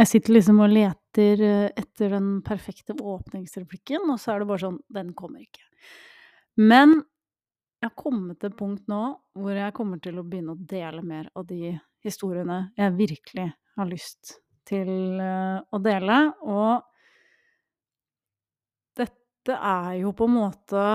Jeg 0.00 0.08
sitter 0.08 0.32
liksom 0.32 0.62
og 0.64 0.70
leter 0.72 1.40
eh, 1.44 1.66
etter 1.76 2.14
den 2.14 2.28
perfekte 2.44 2.94
åpningsreplikken, 2.96 4.06
og 4.08 4.16
så 4.20 4.32
er 4.32 4.40
det 4.40 4.48
bare 4.48 4.62
sånn 4.62 4.78
Den 4.88 5.10
kommer 5.16 5.42
ikke. 5.44 5.66
Men 6.56 7.02
jeg 7.80 7.90
har 7.90 7.96
kommet 8.00 8.40
til 8.40 8.48
et 8.48 8.56
punkt 8.56 8.88
nå 8.88 9.00
hvor 9.36 9.56
jeg 9.56 9.74
kommer 9.76 10.00
til 10.00 10.20
å 10.20 10.24
begynne 10.24 10.54
å 10.56 10.68
dele 10.72 11.04
mer 11.04 11.28
av 11.36 11.44
de 11.48 11.74
historiene 12.04 12.58
jeg 12.80 12.96
virkelig 12.96 13.46
har 13.76 13.90
lyst 13.90 14.38
til 14.68 15.20
eh, 15.20 15.60
å 15.60 15.82
dele. 15.84 16.18
Og 16.48 16.80
dette 18.96 19.60
er 19.60 19.92
jo 20.00 20.16
på 20.16 20.28
en 20.30 20.36
måte 20.38 20.88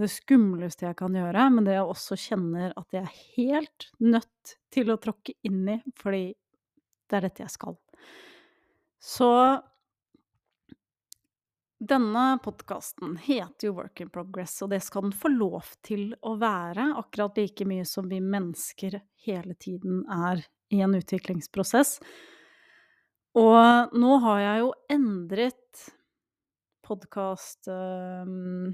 det 0.00 0.08
skumleste 0.08 0.88
jeg 0.88 0.96
kan 1.04 1.20
gjøre, 1.20 1.50
men 1.52 1.68
det 1.68 1.76
jeg 1.76 1.84
også 1.84 2.16
kjenner 2.16 2.72
at 2.80 2.96
jeg 2.96 3.04
er 3.04 3.22
helt 3.36 3.90
nødt 4.00 4.56
til 4.72 4.88
å 4.88 5.00
tråkke 5.00 5.36
inn 5.44 5.66
i, 5.68 5.80
fordi 6.00 6.30
det 6.32 7.20
er 7.20 7.28
dette 7.28 7.44
jeg 7.44 7.58
skal. 7.60 7.81
Så 9.02 9.30
denne 11.82 12.38
podkasten 12.44 13.16
heter 13.16 13.66
jo 13.66 13.72
Work 13.80 14.04
in 14.04 14.10
progress, 14.14 14.54
og 14.62 14.70
det 14.70 14.82
skal 14.86 15.08
den 15.08 15.16
få 15.18 15.32
lov 15.32 15.72
til 15.82 16.12
å 16.22 16.36
være, 16.38 16.92
akkurat 17.00 17.40
like 17.40 17.66
mye 17.66 17.86
som 17.88 18.06
vi 18.10 18.20
mennesker 18.22 19.00
hele 19.26 19.56
tiden 19.58 20.04
er 20.06 20.44
i 20.70 20.78
en 20.84 20.94
utviklingsprosess. 20.94 21.96
Og 23.40 23.98
nå 23.98 24.12
har 24.22 24.40
jeg 24.44 24.62
jo 24.62 24.70
endret 24.92 25.84
podkast 26.86 27.66
um, 27.72 28.70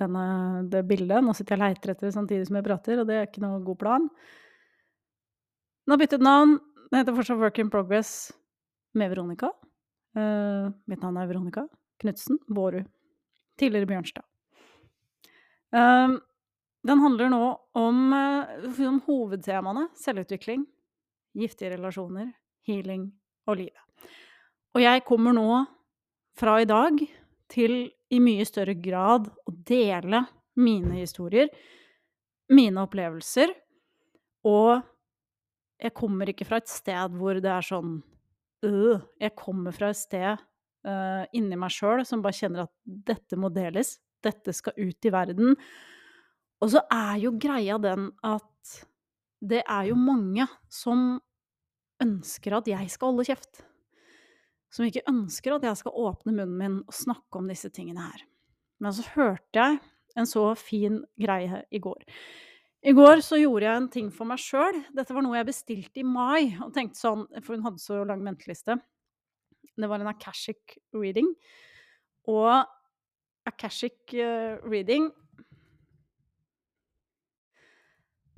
denne, 0.00 0.26
det 0.72 0.82
bildet. 0.88 1.22
Nå 1.22 1.34
sitter 1.36 1.54
jeg 1.54 1.60
og 1.60 1.66
leiter 1.66 1.92
etter 1.92 2.08
det 2.08 2.14
samtidig 2.16 2.48
som 2.48 2.58
jeg 2.58 2.66
prater, 2.66 3.02
og 3.02 3.06
det 3.06 3.18
er 3.18 3.28
ikke 3.28 3.44
noe 3.44 3.60
god 3.66 3.80
plan. 3.82 4.08
Den 5.84 5.94
har 5.94 6.02
byttet 6.02 6.24
navn. 6.24 6.58
Den 6.90 7.02
heter 7.02 7.16
fortsatt 7.16 7.38
Work 7.38 7.58
in 7.58 7.70
Progress 7.70 8.32
med 8.96 9.10
Veronica. 9.10 9.50
Uh, 10.16 10.72
mitt 10.88 11.02
navn 11.04 11.18
er 11.20 11.28
Veronica 11.28 11.66
Knutsen 12.00 12.38
Bårud. 12.48 12.86
Tidligere 13.60 13.90
Bjørnstad. 13.90 14.24
Uh, 15.74 16.16
den 16.88 17.02
handler 17.04 17.28
nå 17.28 17.42
om, 17.76 18.00
uh, 18.14 18.80
om 18.88 19.02
hovedtemaene 19.04 19.88
selvutvikling, 20.00 20.64
giftige 21.36 21.74
relasjoner, 21.76 22.32
healing 22.64 23.10
og 23.48 23.60
livet. 23.60 24.08
Og 24.72 24.84
jeg 24.84 25.04
kommer 25.04 25.36
nå 25.36 25.62
fra 26.38 26.56
i 26.62 26.68
dag 26.68 27.02
til 27.52 27.80
i 28.08 28.20
mye 28.22 28.46
større 28.48 28.78
grad 28.80 29.28
å 29.28 29.52
dele 29.68 30.24
mine 30.56 31.02
historier, 31.02 31.50
mine 32.48 32.80
opplevelser, 32.86 33.52
og 34.48 34.80
jeg 35.78 35.94
kommer 35.96 36.30
ikke 36.30 36.46
fra 36.48 36.60
et 36.62 36.70
sted 36.70 37.14
hvor 37.18 37.38
det 37.42 37.50
er 37.52 37.64
sånn 37.64 38.00
øh, 38.66 38.98
Jeg 39.20 39.34
kommer 39.38 39.74
fra 39.76 39.92
et 39.92 40.00
sted 40.00 40.40
uh, 40.88 41.24
inni 41.36 41.58
meg 41.58 41.70
sjøl 41.74 42.02
som 42.08 42.24
bare 42.24 42.36
kjenner 42.38 42.66
at 42.66 42.74
dette 42.84 43.38
må 43.38 43.50
deles, 43.54 43.96
dette 44.24 44.54
skal 44.56 44.74
ut 44.78 45.06
i 45.06 45.14
verden. 45.14 45.54
Og 46.58 46.72
så 46.74 46.82
er 46.90 47.20
jo 47.22 47.36
greia 47.38 47.78
den 47.78 48.10
at 48.26 48.74
det 49.38 49.62
er 49.62 49.90
jo 49.92 49.98
mange 49.98 50.48
som 50.66 51.20
ønsker 52.02 52.58
at 52.58 52.70
jeg 52.70 52.90
skal 52.90 53.12
holde 53.12 53.28
kjeft 53.30 53.62
som 54.72 54.86
ikke 54.86 55.06
ønsker 55.08 55.56
at 55.56 55.64
jeg 55.64 55.80
skal 55.80 55.96
åpne 56.08 56.34
munnen 56.34 56.58
min 56.58 56.80
og 56.84 56.96
snakke 56.96 57.40
om 57.40 57.48
disse 57.48 57.70
tingene 57.74 58.04
her. 58.04 58.24
Men 58.82 58.94
så 58.94 59.06
hørte 59.14 59.56
jeg 59.56 59.78
en 60.18 60.28
så 60.28 60.44
fin 60.58 61.00
greie 61.20 61.62
i 61.70 61.80
går. 61.82 62.04
I 62.86 62.94
går 62.94 63.24
så 63.26 63.40
gjorde 63.40 63.66
jeg 63.66 63.80
en 63.80 63.88
ting 63.90 64.10
for 64.14 64.28
meg 64.30 64.38
sjøl. 64.38 64.76
Dette 64.94 65.14
var 65.14 65.24
noe 65.26 65.38
jeg 65.40 65.48
bestilte 65.48 65.98
i 65.98 66.06
mai. 66.06 66.54
og 66.62 66.70
tenkte 66.74 67.00
sånn, 67.00 67.26
For 67.42 67.56
hun 67.56 67.64
hadde 67.66 67.82
så 67.82 68.04
lang 68.06 68.22
venteliste. 68.22 68.78
Det 69.78 69.88
var 69.90 70.00
en 70.02 70.10
Akashic 70.10 70.78
reading. 70.94 71.32
Og 72.30 72.66
Akashic 73.48 74.12
uh, 74.14 74.60
reading 74.68 75.08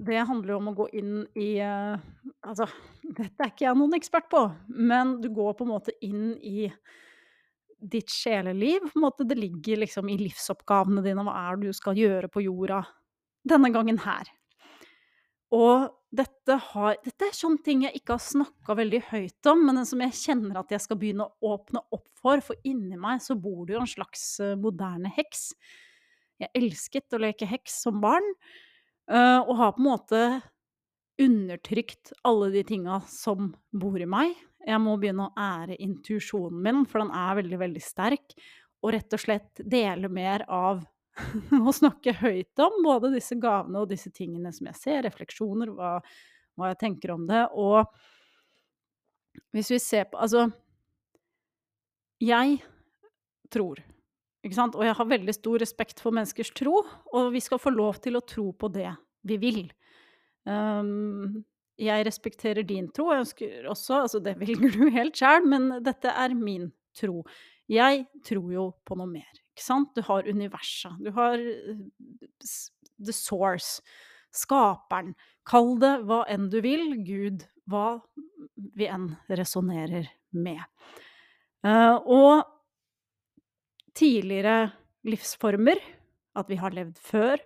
Det 0.01 0.21
handler 0.23 0.55
jo 0.55 0.59
om 0.61 0.69
å 0.71 0.77
gå 0.79 0.87
inn 0.97 1.17
i 1.35 1.49
uh, 1.59 1.99
Altså, 2.47 2.69
dette 3.03 3.35
er 3.43 3.51
ikke 3.51 3.67
jeg 3.67 3.77
noen 3.77 3.97
ekspert 3.99 4.31
på, 4.33 4.45
men 4.71 5.19
du 5.21 5.29
går 5.35 5.59
på 5.59 5.67
en 5.67 5.73
måte 5.75 5.93
inn 6.07 6.31
i 6.39 6.71
ditt 7.81 8.13
sjeleliv. 8.13 8.87
På 8.87 8.97
en 8.97 9.05
måte, 9.05 9.27
det 9.29 9.37
ligger 9.37 9.83
liksom 9.83 10.09
i 10.09 10.17
livsoppgavene 10.21 11.05
dine, 11.05 11.25
hva 11.27 11.35
er 11.43 11.59
det 11.59 11.73
du 11.73 11.77
skal 11.77 11.99
gjøre 11.99 12.31
på 12.33 12.45
jorda 12.47 12.81
denne 13.47 13.71
gangen 13.75 14.01
her. 14.05 14.29
Og 15.55 15.89
dette, 16.11 16.57
har, 16.73 16.97
dette 17.05 17.27
er 17.27 17.35
sånne 17.35 17.63
ting 17.67 17.85
jeg 17.87 18.01
ikke 18.01 18.17
har 18.17 18.23
snakka 18.23 18.75
veldig 18.79 19.01
høyt 19.11 19.51
om, 19.51 19.63
men 19.69 19.83
som 19.87 20.03
jeg 20.03 20.19
kjenner 20.19 20.61
at 20.61 20.73
jeg 20.75 20.83
skal 20.83 20.99
begynne 20.99 21.27
å 21.27 21.55
åpne 21.55 21.83
opp 21.95 22.09
for, 22.19 22.43
for 22.45 22.59
inni 22.67 22.99
meg 23.01 23.23
så 23.23 23.37
bor 23.39 23.63
det 23.67 23.77
jo 23.77 23.85
en 23.85 23.91
slags 23.91 24.25
eh, 24.43 24.57
moderne 24.59 25.11
heks. 25.15 25.53
Jeg 26.41 26.53
elsket 26.57 27.15
å 27.15 27.23
leke 27.23 27.49
heks 27.49 27.83
som 27.85 28.01
barn. 28.03 28.27
Uh, 29.11 29.43
og 29.43 29.57
har 29.59 29.73
på 29.75 29.83
en 29.83 29.89
måte 29.89 30.19
undertrykt 31.21 32.13
alle 32.25 32.53
de 32.55 32.63
tinga 32.65 33.01
som 33.11 33.51
bor 33.75 33.99
i 34.01 34.07
meg. 34.09 34.37
Jeg 34.67 34.81
må 34.83 34.95
begynne 35.01 35.27
å 35.27 35.35
ære 35.41 35.79
intuisjonen 35.83 36.61
min, 36.63 36.85
for 36.87 37.03
den 37.03 37.11
er 37.17 37.39
veldig, 37.41 37.59
veldig 37.61 37.83
sterk. 37.83 38.37
Og 38.81 38.95
rett 38.95 39.17
og 39.17 39.23
slett 39.23 39.63
dele 39.67 40.09
mer 40.13 40.47
av 40.47 40.85
å 41.69 41.75
snakke 41.75 42.15
høyt 42.21 42.63
om 42.63 42.81
både 42.85 43.13
disse 43.15 43.37
gavene 43.41 43.83
og 43.83 43.91
disse 43.93 44.13
tingene 44.15 44.53
som 44.55 44.69
jeg 44.71 44.81
ser, 44.81 45.03
refleksjoner, 45.07 45.73
hva, 45.77 45.99
hva 46.59 46.73
jeg 46.73 46.81
tenker 46.81 47.15
om 47.15 47.27
det. 47.29 47.45
Og 47.55 47.85
hvis 49.55 49.71
vi 49.73 49.81
ser 49.83 50.11
på 50.11 50.21
Altså, 50.21 50.49
jeg 52.21 52.59
tror 53.51 53.81
ikke 54.41 54.57
sant? 54.57 54.77
Og 54.79 54.87
jeg 54.87 54.97
har 54.97 55.09
veldig 55.09 55.35
stor 55.37 55.61
respekt 55.61 56.01
for 56.01 56.17
menneskers 56.17 56.53
tro, 56.57 56.81
og 57.13 57.33
vi 57.35 57.43
skal 57.45 57.61
få 57.61 57.73
lov 57.75 58.01
til 58.05 58.17
å 58.17 58.25
tro 58.25 58.47
på 58.57 58.71
det 58.73 58.89
vi 59.29 59.37
vil. 59.41 59.63
Um, 60.49 61.43
jeg 61.81 62.05
respekterer 62.09 62.65
din 62.65 62.89
tro, 62.93 63.11
jeg 63.13 63.25
ønsker 63.27 63.69
også 63.69 63.99
Altså, 64.03 64.21
det 64.25 64.39
velger 64.41 64.73
du 64.73 64.89
helt 64.93 65.17
sjæl, 65.17 65.45
men 65.49 65.69
dette 65.85 66.13
er 66.13 66.37
min 66.37 66.71
tro. 66.97 67.25
Jeg 67.71 68.07
tror 68.27 68.49
jo 68.53 68.67
på 68.89 68.97
noe 68.99 69.09
mer, 69.11 69.40
ikke 69.61 69.69
sant? 69.69 69.93
Du 69.93 70.01
har 70.09 70.29
universet. 70.29 70.97
Du 71.05 71.13
har 71.13 71.37
eh, 71.37 71.85
the 72.97 73.13
source. 73.13 73.85
Skaperen. 74.33 75.13
Kall 75.45 75.75
det 75.83 75.99
hva 76.09 76.23
enn 76.31 76.49
du 76.53 76.61
vil. 76.65 76.95
Gud. 77.05 77.45
Hva 77.69 78.01
vi 78.57 78.89
enn 78.89 79.13
resonnerer 79.29 80.09
med. 80.33 80.65
Uh, 81.61 82.01
og 82.09 82.47
tidligere 83.97 84.71
livsformer, 85.05 85.77
at 86.39 86.49
vi 86.49 86.57
har 86.61 86.73
levd 86.73 86.97
før, 87.03 87.41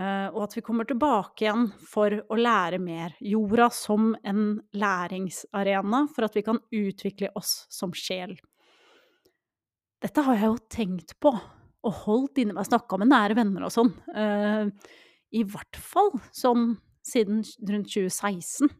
eh, 0.00 0.26
og 0.32 0.40
at 0.48 0.56
vi 0.56 0.64
kommer 0.66 0.88
tilbake 0.88 1.44
igjen 1.46 1.68
for 1.86 2.12
å 2.12 2.38
lære 2.38 2.80
mer. 2.82 3.14
Jorda 3.22 3.68
som 3.72 4.10
en 4.26 4.58
læringsarena 4.74 6.04
for 6.14 6.26
at 6.26 6.36
vi 6.36 6.44
kan 6.44 6.60
utvikle 6.74 7.30
oss 7.38 7.62
som 7.72 7.94
sjel. 7.96 8.34
Dette 10.04 10.22
har 10.24 10.38
jeg 10.38 10.50
jo 10.50 10.58
tenkt 10.70 11.16
på 11.22 11.32
og 11.88 11.94
holdt 12.04 12.40
inni 12.42 12.54
meg, 12.54 12.66
snakka 12.66 12.98
med 13.00 13.10
nære 13.10 13.36
venner 13.38 13.66
og 13.66 13.72
sånn. 13.72 13.92
Eh, 14.14 14.68
I 15.38 15.42
hvert 15.46 15.78
fall 15.78 16.12
sånn 16.34 16.72
siden 17.06 17.42
rundt 17.70 17.90
2016. 17.94 18.70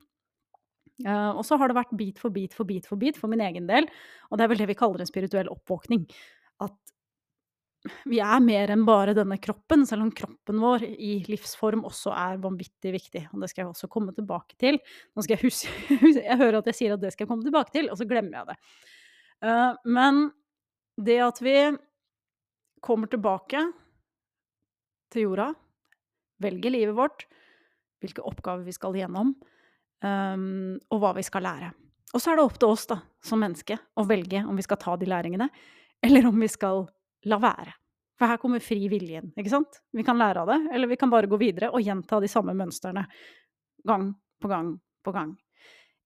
Uh, 1.06 1.30
og 1.38 1.44
så 1.46 1.54
har 1.60 1.70
det 1.70 1.76
vært 1.78 1.94
bit 1.94 2.16
for 2.18 2.34
bit 2.34 2.56
for 2.58 2.66
bit 2.66 2.86
for 2.88 2.98
bit 2.98 3.18
for 3.20 3.30
min 3.30 3.42
egen 3.44 3.68
del. 3.70 3.86
Og 4.28 4.38
det 4.38 4.44
er 4.44 4.50
vel 4.50 4.62
det 4.62 4.66
vi 4.72 4.78
kaller 4.78 5.04
en 5.04 5.08
spirituell 5.08 5.50
oppvåkning 5.52 6.08
at 6.64 6.74
vi 8.10 8.18
er 8.18 8.40
mer 8.42 8.72
enn 8.74 8.82
bare 8.82 9.14
denne 9.14 9.38
kroppen, 9.38 9.84
selv 9.86 10.08
om 10.08 10.10
kroppen 10.10 10.58
vår 10.58 10.82
i 10.90 11.12
livsform 11.30 11.84
også 11.86 12.10
er 12.10 12.40
vanvittig 12.42 12.90
viktig. 12.96 13.22
Og 13.30 13.44
det 13.44 13.52
skal 13.52 13.62
jeg 13.62 13.70
også 13.70 13.90
komme 13.92 14.14
tilbake 14.16 14.58
til. 14.58 14.80
Nå 15.14 15.22
skal 15.22 15.38
jeg 15.38 15.46
huske 15.46 16.00
Jeg 16.18 16.40
hører 16.40 16.58
at 16.58 16.72
jeg 16.72 16.80
sier 16.80 16.96
at 16.96 17.04
det 17.04 17.14
skal 17.14 17.24
jeg 17.24 17.30
komme 17.30 17.46
tilbake 17.46 17.74
til, 17.76 17.86
og 17.92 18.00
så 18.00 18.09
glemmer 18.10 18.41
jeg 18.41 18.50
det. 18.50 18.59
Uh, 19.47 19.78
men 19.86 20.24
det 20.98 21.18
at 21.22 21.41
vi 21.42 21.56
kommer 22.83 23.10
tilbake 23.10 23.62
til 25.12 25.28
jorda, 25.28 25.53
velger 26.42 26.74
livet 26.74 26.97
vårt, 26.97 27.27
hvilke 28.03 28.24
oppgaver 28.27 28.66
vi 28.66 28.74
skal 28.74 28.97
gjennom, 28.98 29.33
um, 30.04 30.77
og 30.91 31.03
hva 31.03 31.15
vi 31.16 31.24
skal 31.27 31.47
lære. 31.47 31.72
Og 32.15 32.22
så 32.22 32.33
er 32.33 32.39
det 32.39 32.47
opp 32.47 32.59
til 32.60 32.72
oss 32.72 32.86
da, 32.89 33.00
som 33.24 33.42
menneske 33.42 33.77
å 33.98 34.06
velge 34.09 34.45
om 34.47 34.56
vi 34.56 34.65
skal 34.65 34.80
ta 34.80 34.95
de 34.97 35.09
læringene, 35.09 35.48
eller 36.06 36.28
om 36.30 36.39
vi 36.41 36.48
skal 36.50 36.86
la 37.28 37.41
være. 37.42 37.74
For 38.18 38.30
her 38.30 38.41
kommer 38.42 38.62
fri 38.62 38.89
viljen, 38.91 39.30
ikke? 39.39 39.60
Vi 39.95 40.04
kan 40.06 40.18
lære 40.18 40.42
av 40.42 40.50
det, 40.50 40.60
eller 40.74 40.91
vi 40.91 40.98
kan 40.98 41.10
bare 41.10 41.30
gå 41.30 41.39
videre 41.39 41.71
og 41.71 41.84
gjenta 41.84 42.18
de 42.22 42.30
samme 42.30 42.54
mønstrene 42.59 43.04
gang 43.86 44.10
på 44.42 44.50
gang 44.50 44.72
på 45.06 45.15
gang. 45.15 45.36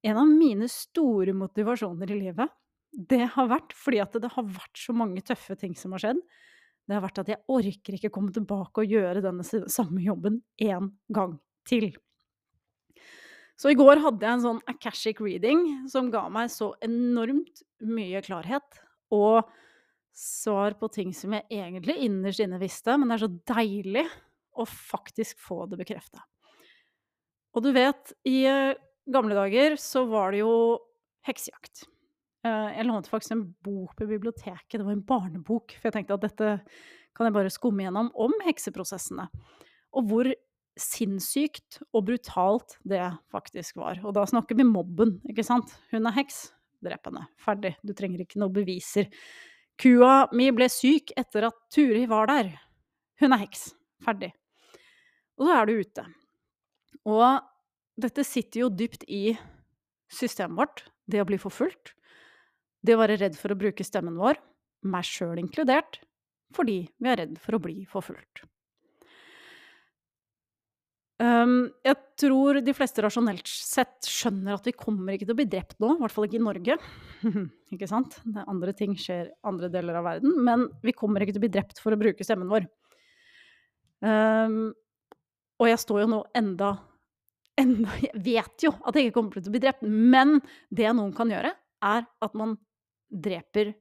En 0.03 0.19
av 0.19 0.29
mine 0.29 0.69
store 0.69 1.33
motivasjoner 1.37 2.11
i 2.11 2.19
livet, 2.19 2.53
det 2.93 3.25
har 3.35 3.51
vært 3.51 3.73
fordi 3.77 4.01
at 4.05 4.17
det 4.21 4.31
har 4.35 4.45
vært 4.45 4.79
så 4.79 4.95
mange 4.97 5.25
tøffe 5.25 5.57
ting 5.59 5.75
som 5.79 5.95
har 5.97 6.05
skjedd. 6.05 6.23
Det 6.89 6.97
har 6.97 7.05
vært 7.05 7.23
at 7.23 7.31
jeg 7.31 7.43
orker 7.53 7.97
ikke 7.97 8.13
komme 8.13 8.35
tilbake 8.35 8.83
og 8.83 8.95
gjøre 8.95 9.23
denne 9.25 9.47
samme 9.47 10.03
jobben 10.05 10.41
én 10.61 10.91
gang 11.15 11.39
til. 11.69 11.93
Så 13.57 13.71
i 13.71 13.79
går 13.79 14.01
hadde 14.03 14.27
jeg 14.27 14.35
en 14.35 14.45
sånn 14.45 14.63
akashic 14.71 15.21
reading 15.23 15.87
som 15.91 16.11
ga 16.13 16.25
meg 16.33 16.51
så 16.51 16.73
enormt 16.83 17.63
mye 17.87 18.23
klarhet 18.25 18.81
og 19.15 19.47
svar 20.17 20.77
på 20.81 20.91
ting 20.93 21.13
som 21.17 21.37
jeg 21.37 21.47
egentlig 21.63 21.97
innerst 22.05 22.43
inne 22.43 22.59
visste, 22.61 22.97
men 22.99 23.09
det 23.09 23.17
er 23.17 23.25
så 23.25 23.31
deilig 23.55 24.05
å 24.59 24.67
faktisk 24.69 25.41
få 25.41 25.65
det 25.71 25.79
bekrefta. 25.81 26.21
Og 27.57 27.65
du 27.65 27.71
vet, 27.77 28.13
i 28.29 28.43
eh, 28.49 28.75
gamle 29.09 29.37
dager 29.37 29.79
så 29.81 30.05
var 30.09 30.33
det 30.33 30.43
jo 30.43 30.53
heksejakt. 31.29 31.87
Eh, 32.43 32.71
jeg 32.77 32.87
lånte 32.89 33.11
faktisk 33.11 33.37
en 33.37 33.45
bok 33.63 33.95
på 33.99 34.09
biblioteket, 34.11 34.79
det 34.79 34.87
var 34.87 34.97
en 34.97 35.07
barnebok, 35.07 35.77
for 35.79 35.89
jeg 35.89 35.99
tenkte 35.99 36.17
at 36.17 36.25
dette 36.25 36.55
kan 37.15 37.29
jeg 37.29 37.37
bare 37.37 37.53
skumme 37.53 37.85
gjennom 37.85 38.09
om 38.19 38.35
hekseprosessene. 38.47 39.29
Og 39.93 40.09
hvor 40.09 40.31
sinnssykt 40.81 41.83
og 41.93 42.07
brutalt 42.09 42.79
det 42.89 43.05
faktisk 43.33 43.77
var. 43.83 44.01
Og 44.03 44.15
da 44.17 44.25
snakker 44.29 44.57
vi 44.59 44.67
mobben, 44.67 45.19
ikke 45.29 45.45
sant. 45.45 45.75
Hun 45.93 46.09
er 46.09 46.17
heks, 46.17 46.47
drep 46.83 47.11
henne. 47.11 47.27
Ferdig. 47.41 47.75
Du 47.85 47.93
trenger 47.97 48.25
ikke 48.25 48.41
noe 48.41 48.53
beviser. 48.55 49.11
Kua 49.81 50.29
mi 50.33 50.49
ble 50.55 50.69
syk 50.73 51.13
etter 51.19 51.49
at 51.51 51.59
Turi 51.73 52.07
var 52.11 52.31
der. 52.31 52.55
Hun 53.21 53.37
er 53.37 53.45
heks. 53.45 53.71
Ferdig. 54.03 54.33
Og 55.37 55.47
så 55.47 55.59
er 55.59 55.69
du 55.69 55.77
ute. 55.77 56.07
Og 57.09 57.27
dette 58.01 58.25
sitter 58.27 58.65
jo 58.65 58.73
dypt 58.73 59.05
i 59.11 59.35
systemet 60.13 60.57
vårt, 60.57 60.87
det 61.09 61.21
å 61.21 61.29
bli 61.29 61.39
forfulgt. 61.41 61.95
Det 62.83 62.97
å 62.97 63.03
være 63.03 63.21
redd 63.21 63.37
for 63.39 63.55
å 63.55 63.59
bruke 63.59 63.87
stemmen 63.87 64.19
vår, 64.19 64.41
meg 64.91 65.07
sjøl 65.07 65.39
inkludert, 65.39 66.01
fordi 66.57 66.83
vi 66.99 67.13
er 67.13 67.23
redd 67.23 67.39
for 67.41 67.57
å 67.57 67.63
bli 67.63 67.83
forfulgt. 67.89 68.43
Jeg 71.23 71.97
tror 72.19 72.59
de 72.65 72.73
fleste 72.75 73.03
rasjonelt 73.05 73.47
sett 73.47 74.09
skjønner 74.11 74.57
at 74.57 74.67
vi 74.67 74.75
kommer 74.75 75.15
ikke 75.15 75.29
til 75.29 75.37
å 75.37 75.39
bli 75.39 75.47
drept 75.51 75.77
nå, 75.83 75.93
i 75.95 76.01
hvert 76.01 76.15
fall 76.15 76.27
ikke 76.27 76.41
i 76.41 76.43
Norge. 76.43 76.77
ikke 77.75 77.89
sant? 77.91 78.17
andre 78.43 78.75
ting 78.75 78.97
skjer 78.99 79.29
i 79.31 79.35
andre 79.47 79.71
deler 79.71 80.01
av 80.01 80.09
verden, 80.09 80.35
men 80.43 80.67
vi 80.83 80.95
kommer 80.97 81.23
ikke 81.23 81.37
til 81.37 81.43
å 81.43 81.47
bli 81.47 81.53
drept 81.55 81.83
for 81.83 81.95
å 81.95 82.01
bruke 82.01 82.27
stemmen 82.27 82.51
vår. 82.51 82.67
Og 85.63 85.69
jeg 85.71 85.79
står 85.85 86.03
jo 86.03 86.11
nå 86.11 86.21
enda, 86.35 86.73
enda 87.61 87.95
Jeg 88.03 88.23
vet 88.25 88.67
jo 88.67 88.73
at 88.83 88.97
jeg 88.97 89.09
ikke 89.09 89.21
kommer 89.21 89.39
til 89.39 89.53
å 89.53 89.55
bli 89.55 89.63
drept, 89.63 89.87
men 89.87 90.41
det 90.75 90.91
noen 90.91 91.15
kan 91.15 91.31
gjøre, 91.31 91.55
er 91.83 92.07
at 92.09 92.39
man 92.39 92.57
dreper 93.13 93.75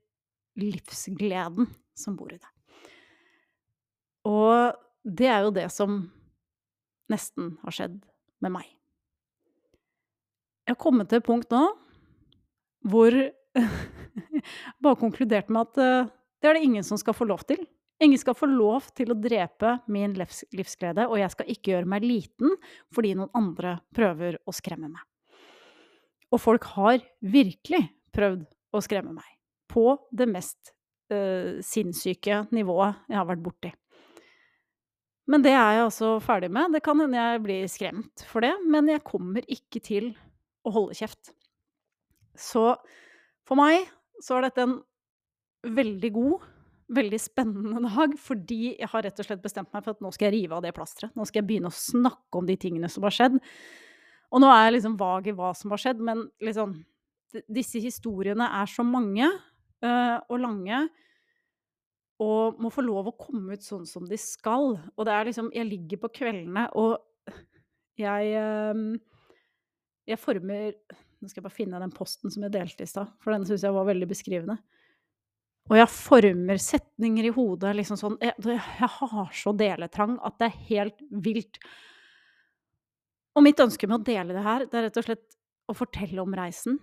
livsgleden 0.60 1.70
som 1.96 2.18
bor 2.20 2.34
i 2.34 2.40
det. 2.40 2.52
Og 4.28 4.76
det 5.08 5.30
er 5.32 5.46
jo 5.46 5.54
det 5.56 5.68
som 5.74 6.04
nesten 7.12 7.56
har 7.64 7.76
skjedd 7.76 7.98
med 8.44 8.56
meg. 8.60 8.68
Jeg 10.68 10.76
har 10.76 10.82
kommet 10.82 11.10
til 11.10 11.22
et 11.22 11.28
punkt 11.28 11.52
nå 11.52 11.64
hvor 12.92 13.14
bare 14.84 15.00
konkludert 15.00 15.52
med 15.52 15.70
at 15.70 15.82
uh, 15.82 16.12
det 16.42 16.50
er 16.50 16.58
det 16.58 16.66
ingen 16.66 16.86
som 16.86 16.98
skal 16.98 17.14
få 17.18 17.28
lov 17.30 17.44
til. 17.50 17.62
Ingen 18.02 18.18
skal 18.18 18.34
få 18.38 18.48
lov 18.50 18.88
til 18.98 19.12
å 19.14 19.18
drepe 19.18 19.76
min 19.92 20.16
livs 20.18 20.42
livsglede, 20.58 21.06
og 21.06 21.20
jeg 21.22 21.34
skal 21.36 21.52
ikke 21.54 21.74
gjøre 21.74 21.90
meg 21.92 22.06
liten 22.06 22.56
fordi 22.96 23.14
noen 23.18 23.30
andre 23.38 23.76
prøver 23.94 24.40
å 24.42 24.56
skremme 24.56 24.90
meg. 24.90 25.04
Og 26.34 26.42
folk 26.42 26.66
har 26.74 27.04
virkelig 27.22 27.84
prøvd 28.16 28.48
å 28.72 28.82
skremme 28.84 29.14
meg. 29.16 29.28
På 29.72 29.96
det 30.12 30.28
mest 30.32 30.74
uh, 31.14 31.60
sinnssyke 31.64 32.46
nivået 32.56 33.06
jeg 33.12 33.20
har 33.20 33.30
vært 33.30 33.46
borti. 33.46 33.72
Men 35.32 35.44
det 35.46 35.54
er 35.54 35.78
jeg 35.78 35.86
altså 35.86 36.16
ferdig 36.24 36.50
med. 36.52 36.74
Det 36.76 36.82
kan 36.84 37.00
hende 37.00 37.20
jeg 37.20 37.44
blir 37.46 37.68
skremt 37.72 38.24
for 38.28 38.44
det, 38.44 38.54
men 38.68 38.90
jeg 38.92 39.06
kommer 39.08 39.46
ikke 39.48 39.80
til 39.84 40.12
å 40.68 40.74
holde 40.76 40.98
kjeft. 40.98 41.32
Så 42.38 42.74
for 43.48 43.60
meg 43.60 43.86
så 44.22 44.38
er 44.38 44.48
dette 44.48 44.66
en 44.66 44.80
veldig 45.62 46.12
god, 46.16 46.48
veldig 46.98 47.22
spennende 47.22 47.84
dag, 47.88 48.18
fordi 48.20 48.74
jeg 48.74 48.92
har 48.92 49.06
rett 49.08 49.22
og 49.24 49.30
slett 49.30 49.46
bestemt 49.46 49.72
meg 49.72 49.86
for 49.86 49.96
at 49.96 50.04
nå 50.04 50.12
skal 50.16 50.30
jeg 50.30 50.40
rive 50.40 50.58
av 50.58 50.66
det 50.66 50.76
plasteret. 50.76 51.16
Nå 51.16 51.28
skal 51.30 51.44
jeg 51.44 51.52
begynne 51.54 51.72
å 51.72 51.80
snakke 51.80 52.42
om 52.42 52.50
de 52.50 52.58
tingene 52.60 52.92
som 52.92 53.08
har 53.08 53.16
skjedd. 53.16 53.40
Og 54.32 54.44
nå 54.44 54.50
er 54.52 54.66
jeg 54.68 54.78
liksom 54.78 55.00
vag 55.00 55.28
i 55.28 55.36
hva 55.36 55.52
som 55.58 55.74
har 55.74 55.82
skjedd, 55.84 56.02
men 56.08 56.26
liksom 56.44 56.80
Disse 57.48 57.80
historiene 57.84 58.48
er 58.60 58.70
så 58.70 58.84
mange 58.86 59.28
uh, 59.28 60.18
og 60.28 60.38
lange 60.42 60.82
og 62.22 62.60
må 62.62 62.70
få 62.70 62.84
lov 62.86 63.10
å 63.10 63.18
komme 63.18 63.56
ut 63.58 63.66
sånn 63.66 63.88
som 63.90 64.06
de 64.06 64.18
skal. 64.20 64.76
Og 64.94 65.08
det 65.08 65.14
er 65.16 65.30
liksom 65.30 65.50
Jeg 65.56 65.70
ligger 65.70 66.04
på 66.04 66.12
kveldene, 66.20 66.68
og 66.78 67.00
jeg 68.00 68.36
uh, 68.38 68.76
Jeg 70.10 70.22
former 70.22 70.76
Nå 71.22 71.30
skal 71.30 71.42
jeg 71.42 71.46
bare 71.46 71.56
finne 71.56 71.82
den 71.82 71.94
posten 71.94 72.34
som 72.34 72.46
jeg 72.46 72.54
delte 72.54 72.86
i 72.86 72.90
stad, 72.90 73.12
for 73.22 73.34
den 73.34 73.46
syns 73.46 73.62
jeg 73.62 73.76
var 73.76 73.86
veldig 73.86 74.08
beskrivende. 74.10 74.56
Og 75.70 75.78
jeg 75.78 75.92
former 75.94 76.58
setninger 76.58 77.28
i 77.30 77.34
hodet 77.36 77.76
liksom 77.78 78.00
sånn 78.00 78.16
jeg, 78.24 78.34
jeg 78.42 78.90
har 78.98 79.30
så 79.38 79.54
deletrang 79.54 80.16
at 80.26 80.40
det 80.42 80.48
er 80.48 80.64
helt 80.72 81.04
vilt. 81.24 81.62
Og 83.38 83.46
mitt 83.46 83.62
ønske 83.62 83.88
med 83.88 84.02
å 84.02 84.08
dele 84.08 84.34
det 84.34 84.46
her, 84.48 84.66
det 84.66 84.80
er 84.80 84.88
rett 84.88 84.98
og 85.00 85.06
slett 85.06 85.38
å 85.70 85.78
fortelle 85.78 86.26
om 86.26 86.34
reisen. 86.36 86.80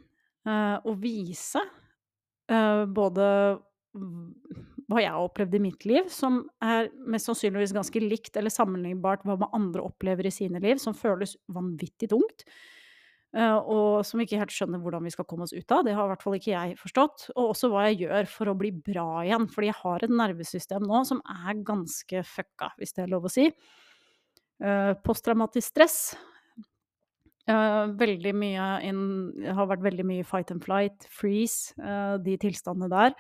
Uh, 0.49 0.79
og 0.89 1.03
vise 1.03 1.61
uh, 1.61 2.85
både 2.89 3.25
hva 4.89 5.03
jeg 5.03 5.13
har 5.13 5.21
opplevd 5.21 5.59
i 5.59 5.61
mitt 5.61 5.85
liv, 5.89 6.07
som 6.13 6.41
er 6.65 6.89
mest 7.11 7.29
sannsynligvis 7.29 7.75
ganske 7.77 8.01
likt 8.01 8.39
eller 8.39 8.53
sammenlignbart 8.53 9.27
hva 9.29 9.51
andre 9.53 9.85
opplever 9.85 10.29
i 10.29 10.33
sine 10.33 10.63
liv, 10.65 10.81
som 10.81 10.97
føles 10.97 11.35
vanvittig 11.53 12.09
tungt. 12.15 12.47
Uh, 13.37 13.59
og 13.59 14.07
som 14.09 14.23
ikke 14.25 14.39
helt 14.41 14.55
skjønner 14.55 14.81
hvordan 14.81 15.05
vi 15.05 15.13
skal 15.13 15.27
komme 15.29 15.45
oss 15.45 15.53
ut 15.53 15.75
av. 15.75 15.83
Det 15.85 15.93
har 15.93 16.09
i 16.09 16.13
hvert 16.15 16.25
fall 16.25 16.39
ikke 16.39 16.55
jeg 16.55 16.79
forstått. 16.81 17.27
Og 17.35 17.51
også 17.51 17.69
hva 17.75 17.85
jeg 17.91 18.07
gjør 18.07 18.33
for 18.33 18.49
å 18.49 18.57
bli 18.57 18.73
bra 18.73 19.09
igjen. 19.27 19.45
Fordi 19.53 19.69
jeg 19.69 19.81
har 19.83 20.07
et 20.07 20.17
nervesystem 20.23 20.89
nå 20.89 21.03
som 21.11 21.21
er 21.45 21.61
ganske 21.67 22.25
fucka, 22.25 22.73
hvis 22.81 22.97
det 22.97 23.05
er 23.05 23.13
lov 23.13 23.29
å 23.29 23.35
si. 23.35 23.51
Posttraumatisk 25.05 25.69
stress. 25.75 25.99
Uh, 27.49 27.89
veldig 27.97 28.35
mye 28.37 28.65
in, 28.85 28.99
har 29.57 29.71
vært 29.71 29.85
veldig 29.87 30.05
mye 30.05 30.25
fight 30.29 30.51
and 30.53 30.65
flight, 30.65 31.07
freeze, 31.09 31.73
de 32.25 32.35
tilstandene 32.41 32.91
der. 32.93 33.15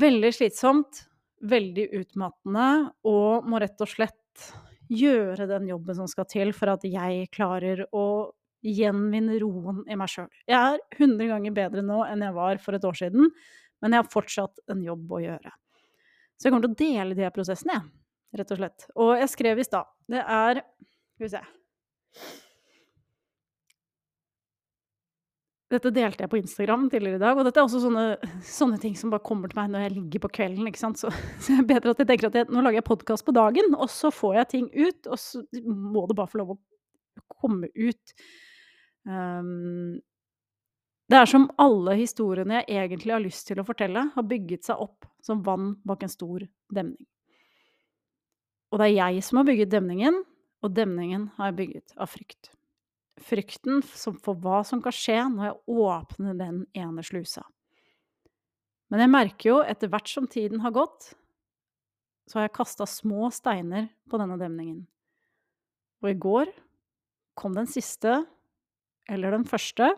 Veldig 0.00 0.32
slitsomt, 0.36 1.06
veldig 1.48 1.86
utmattende, 2.02 2.90
og 3.08 3.48
må 3.48 3.62
rett 3.62 3.80
og 3.80 3.88
slett 3.88 4.50
gjøre 4.90 5.46
den 5.48 5.70
jobben 5.70 5.96
som 5.96 6.08
skal 6.10 6.26
til 6.30 6.52
for 6.56 6.72
at 6.74 6.84
jeg 6.86 7.30
klarer 7.34 7.84
å 7.94 8.06
gjenvinne 8.66 9.38
roen 9.40 9.80
i 9.88 9.96
meg 9.96 10.10
sjøl. 10.12 10.28
Jeg 10.48 10.58
er 10.58 10.82
100 10.98 11.30
ganger 11.30 11.56
bedre 11.56 11.84
nå 11.86 12.02
enn 12.04 12.26
jeg 12.26 12.36
var 12.36 12.60
for 12.62 12.76
et 12.76 12.84
år 12.84 12.98
siden, 12.98 13.30
men 13.80 13.96
jeg 13.96 14.02
har 14.02 14.12
fortsatt 14.12 14.60
en 14.72 14.82
jobb 14.84 15.16
å 15.16 15.22
gjøre. 15.22 15.54
Så 16.36 16.48
jeg 16.48 16.54
kommer 16.54 16.68
til 16.68 16.74
å 16.74 16.82
dele 16.82 17.16
de 17.16 17.24
her 17.24 17.34
prosessene, 17.34 17.78
jeg, 17.78 18.40
rett 18.40 18.52
og 18.52 18.60
slett. 18.60 18.86
Og 19.00 19.14
jeg 19.18 19.32
skrev 19.32 19.58
i 19.58 19.66
stad 19.66 19.88
Det 20.10 20.20
er 20.22 20.60
Skal 21.16 21.24
vi 21.24 21.30
se 21.32 21.40
Dette 25.70 25.92
delte 25.94 26.24
jeg 26.24 26.30
på 26.32 26.38
Instagram 26.40 26.88
tidligere 26.90 27.20
i 27.20 27.22
dag, 27.22 27.38
og 27.38 27.46
dette 27.46 27.60
er 27.60 27.68
også 27.68 27.80
sånne, 27.84 28.32
sånne 28.42 28.78
ting 28.82 28.96
som 28.98 29.12
bare 29.12 29.22
kommer 29.22 29.50
til 29.50 29.60
meg 29.60 29.70
når 29.70 29.84
jeg 29.84 29.94
ligger 29.94 30.24
på 30.24 30.32
kvelden. 30.40 30.66
ikke 30.66 30.82
sant? 30.82 30.98
Så, 30.98 31.12
så 31.42 31.54
det 31.54 31.62
er 31.62 31.68
bedre 31.68 31.94
at 31.94 32.02
jeg 32.02 32.10
tenker 32.10 32.30
at 32.30 32.38
jeg, 32.40 32.48
nå 32.50 32.64
lager 32.64 32.80
jeg 32.80 32.88
podkast 32.88 33.26
på 33.26 33.34
dagen, 33.36 33.76
og 33.78 33.86
så 33.92 34.10
får 34.14 34.40
jeg 34.40 34.50
ting 34.56 34.66
ut, 34.74 35.06
og 35.06 35.22
så 35.22 35.44
må 35.70 36.08
det 36.10 36.18
bare 36.18 36.32
få 36.32 36.42
lov 36.42 36.54
å 36.56 36.58
komme 37.38 37.70
ut. 37.70 38.14
Um, 39.06 40.00
det 41.10 41.22
er 41.22 41.30
som 41.30 41.48
alle 41.58 41.96
historiene 41.98 42.60
jeg 42.60 42.82
egentlig 42.82 43.14
har 43.14 43.22
lyst 43.22 43.46
til 43.46 43.62
å 43.62 43.66
fortelle, 43.66 44.08
har 44.14 44.30
bygget 44.30 44.66
seg 44.66 44.82
opp 44.82 45.06
som 45.26 45.42
vann 45.46 45.76
bak 45.86 46.02
en 46.02 46.12
stor 46.12 46.46
demning. 46.74 47.06
Og 48.70 48.78
det 48.78 48.90
er 48.90 48.98
jeg 49.14 49.26
som 49.26 49.40
har 49.40 49.46
bygget 49.46 49.70
demningen, 49.70 50.22
og 50.66 50.74
demningen 50.74 51.30
har 51.38 51.50
jeg 51.50 51.62
bygget 51.62 51.94
av 51.98 52.10
frykt 52.10 52.50
frykten 53.24 53.82
for 53.84 54.36
hva 54.40 54.62
som 54.66 54.82
kan 54.82 54.94
skje 54.94 55.18
når 55.32 55.48
jeg 55.50 55.80
åpner 55.86 56.38
den 56.38 56.62
ene 56.76 57.04
slusa. 57.06 57.44
Men 58.90 59.04
jeg 59.04 59.12
merker 59.12 59.50
jo, 59.52 59.58
etter 59.62 59.90
hvert 59.90 60.10
som 60.10 60.26
tiden 60.30 60.62
har 60.64 60.74
gått, 60.74 61.12
så 62.26 62.38
har 62.38 62.48
jeg 62.48 62.56
kasta 62.58 62.86
små 62.86 63.30
steiner 63.34 63.88
på 64.10 64.18
denne 64.18 64.38
demningen. 64.40 64.82
Og 66.02 66.12
i 66.12 66.18
går 66.18 66.50
kom 67.38 67.54
den 67.56 67.68
siste, 67.70 68.22
eller 69.10 69.34
den 69.34 69.46
første, 69.48 69.92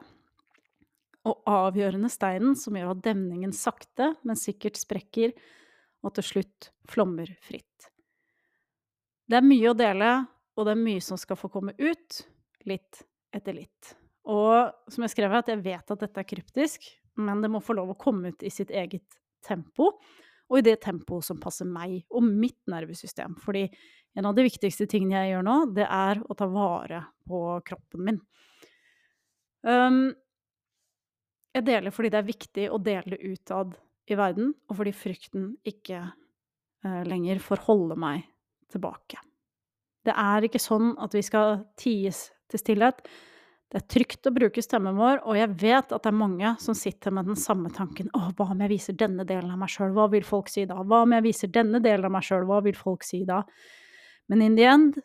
og 1.22 1.46
avgjørende 1.46 2.10
steinen 2.10 2.56
som 2.58 2.76
gjør 2.76 2.94
at 2.96 3.04
demningen 3.04 3.52
sakte, 3.54 4.12
men 4.26 4.38
sikkert 4.38 4.80
sprekker, 4.80 5.34
og 6.02 6.16
til 6.16 6.26
slutt 6.26 6.72
flommer 6.90 7.30
fritt. 7.44 7.88
Det 9.30 9.38
er 9.38 9.46
mye 9.46 9.70
å 9.70 9.78
dele, 9.78 10.10
og 10.58 10.66
det 10.66 10.74
er 10.74 10.82
mye 10.82 11.02
som 11.04 11.20
skal 11.20 11.38
få 11.38 11.48
komme 11.52 11.76
ut, 11.78 12.22
litt 12.68 13.04
etter 13.34 13.56
litt. 13.56 13.94
Og 14.30 14.92
som 14.92 15.04
jeg 15.04 15.14
skrev, 15.14 15.34
at 15.34 15.50
jeg 15.50 15.62
vet 15.64 15.94
at 15.94 16.04
dette 16.04 16.22
er 16.22 16.28
kryptisk, 16.28 16.84
men 17.20 17.42
det 17.42 17.50
må 17.52 17.60
få 17.64 17.76
lov 17.76 17.92
å 17.92 17.98
komme 17.98 18.32
ut 18.32 18.44
i 18.44 18.52
sitt 18.52 18.70
eget 18.70 19.18
tempo, 19.44 19.90
og 20.52 20.58
i 20.60 20.64
det 20.64 20.78
tempoet 20.84 21.26
som 21.26 21.40
passer 21.40 21.68
meg 21.68 22.02
og 22.12 22.24
mitt 22.26 22.60
nervesystem. 22.70 23.34
Fordi 23.40 23.64
en 24.18 24.28
av 24.28 24.36
de 24.36 24.44
viktigste 24.46 24.86
tingene 24.90 25.22
jeg 25.22 25.32
gjør 25.32 25.46
nå, 25.46 25.56
det 25.76 25.86
er 25.86 26.20
å 26.20 26.36
ta 26.36 26.48
vare 26.52 27.00
på 27.28 27.40
kroppen 27.66 28.04
min. 28.08 28.20
Um, 29.62 30.10
jeg 31.52 31.66
deler 31.68 31.94
fordi 31.94 32.10
det 32.12 32.20
er 32.20 32.28
viktig 32.28 32.68
å 32.72 32.80
dele 32.82 33.20
utad 33.22 33.74
i 34.10 34.18
verden, 34.18 34.52
og 34.68 34.78
fordi 34.78 34.92
frykten 34.96 35.52
ikke 35.68 36.02
uh, 36.04 37.02
lenger 37.08 37.40
får 37.42 37.64
holde 37.68 37.96
meg 38.00 38.26
tilbake. 38.72 39.20
Det 40.02 40.14
er 40.18 40.44
ikke 40.44 40.60
sånn 40.60 40.96
at 41.00 41.14
vi 41.14 41.22
skal 41.24 41.62
ties 41.78 42.26
til 42.52 42.62
stillhet. 42.62 43.02
Det 43.72 43.80
er 43.80 43.86
trygt 43.88 44.28
å 44.28 44.34
bruke 44.36 44.60
stemmen 44.60 44.98
vår, 45.00 45.22
og 45.24 45.36
jeg 45.38 45.48
vet 45.62 45.94
at 45.96 46.04
det 46.04 46.10
er 46.10 46.16
mange 46.18 46.50
som 46.60 46.76
sitter 46.76 47.14
med 47.16 47.30
den 47.30 47.38
samme 47.40 47.70
tanken. 47.72 48.10
Å, 48.12 48.26
hva 48.36 48.50
om 48.52 48.60
jeg 48.60 48.72
viser 48.74 48.98
denne 49.00 49.24
delen 49.28 49.48
av 49.54 49.62
meg 49.62 49.72
sjøl, 49.72 49.94
hva 49.96 50.10
vil 50.12 50.26
folk 50.28 50.52
si 50.52 50.66
da? 50.68 50.76
Hva 50.84 50.98
om 51.06 51.14
jeg 51.16 51.24
viser 51.24 51.52
denne 51.54 51.80
delen 51.80 52.04
av 52.04 52.12
meg 52.12 52.26
sjøl, 52.26 52.44
hva 52.50 52.60
vil 52.66 52.76
folk 52.76 53.06
si 53.08 53.22
da? 53.28 53.40
Men 54.28 54.44
in 54.44 54.58
the 54.58 54.66
end, 54.68 55.00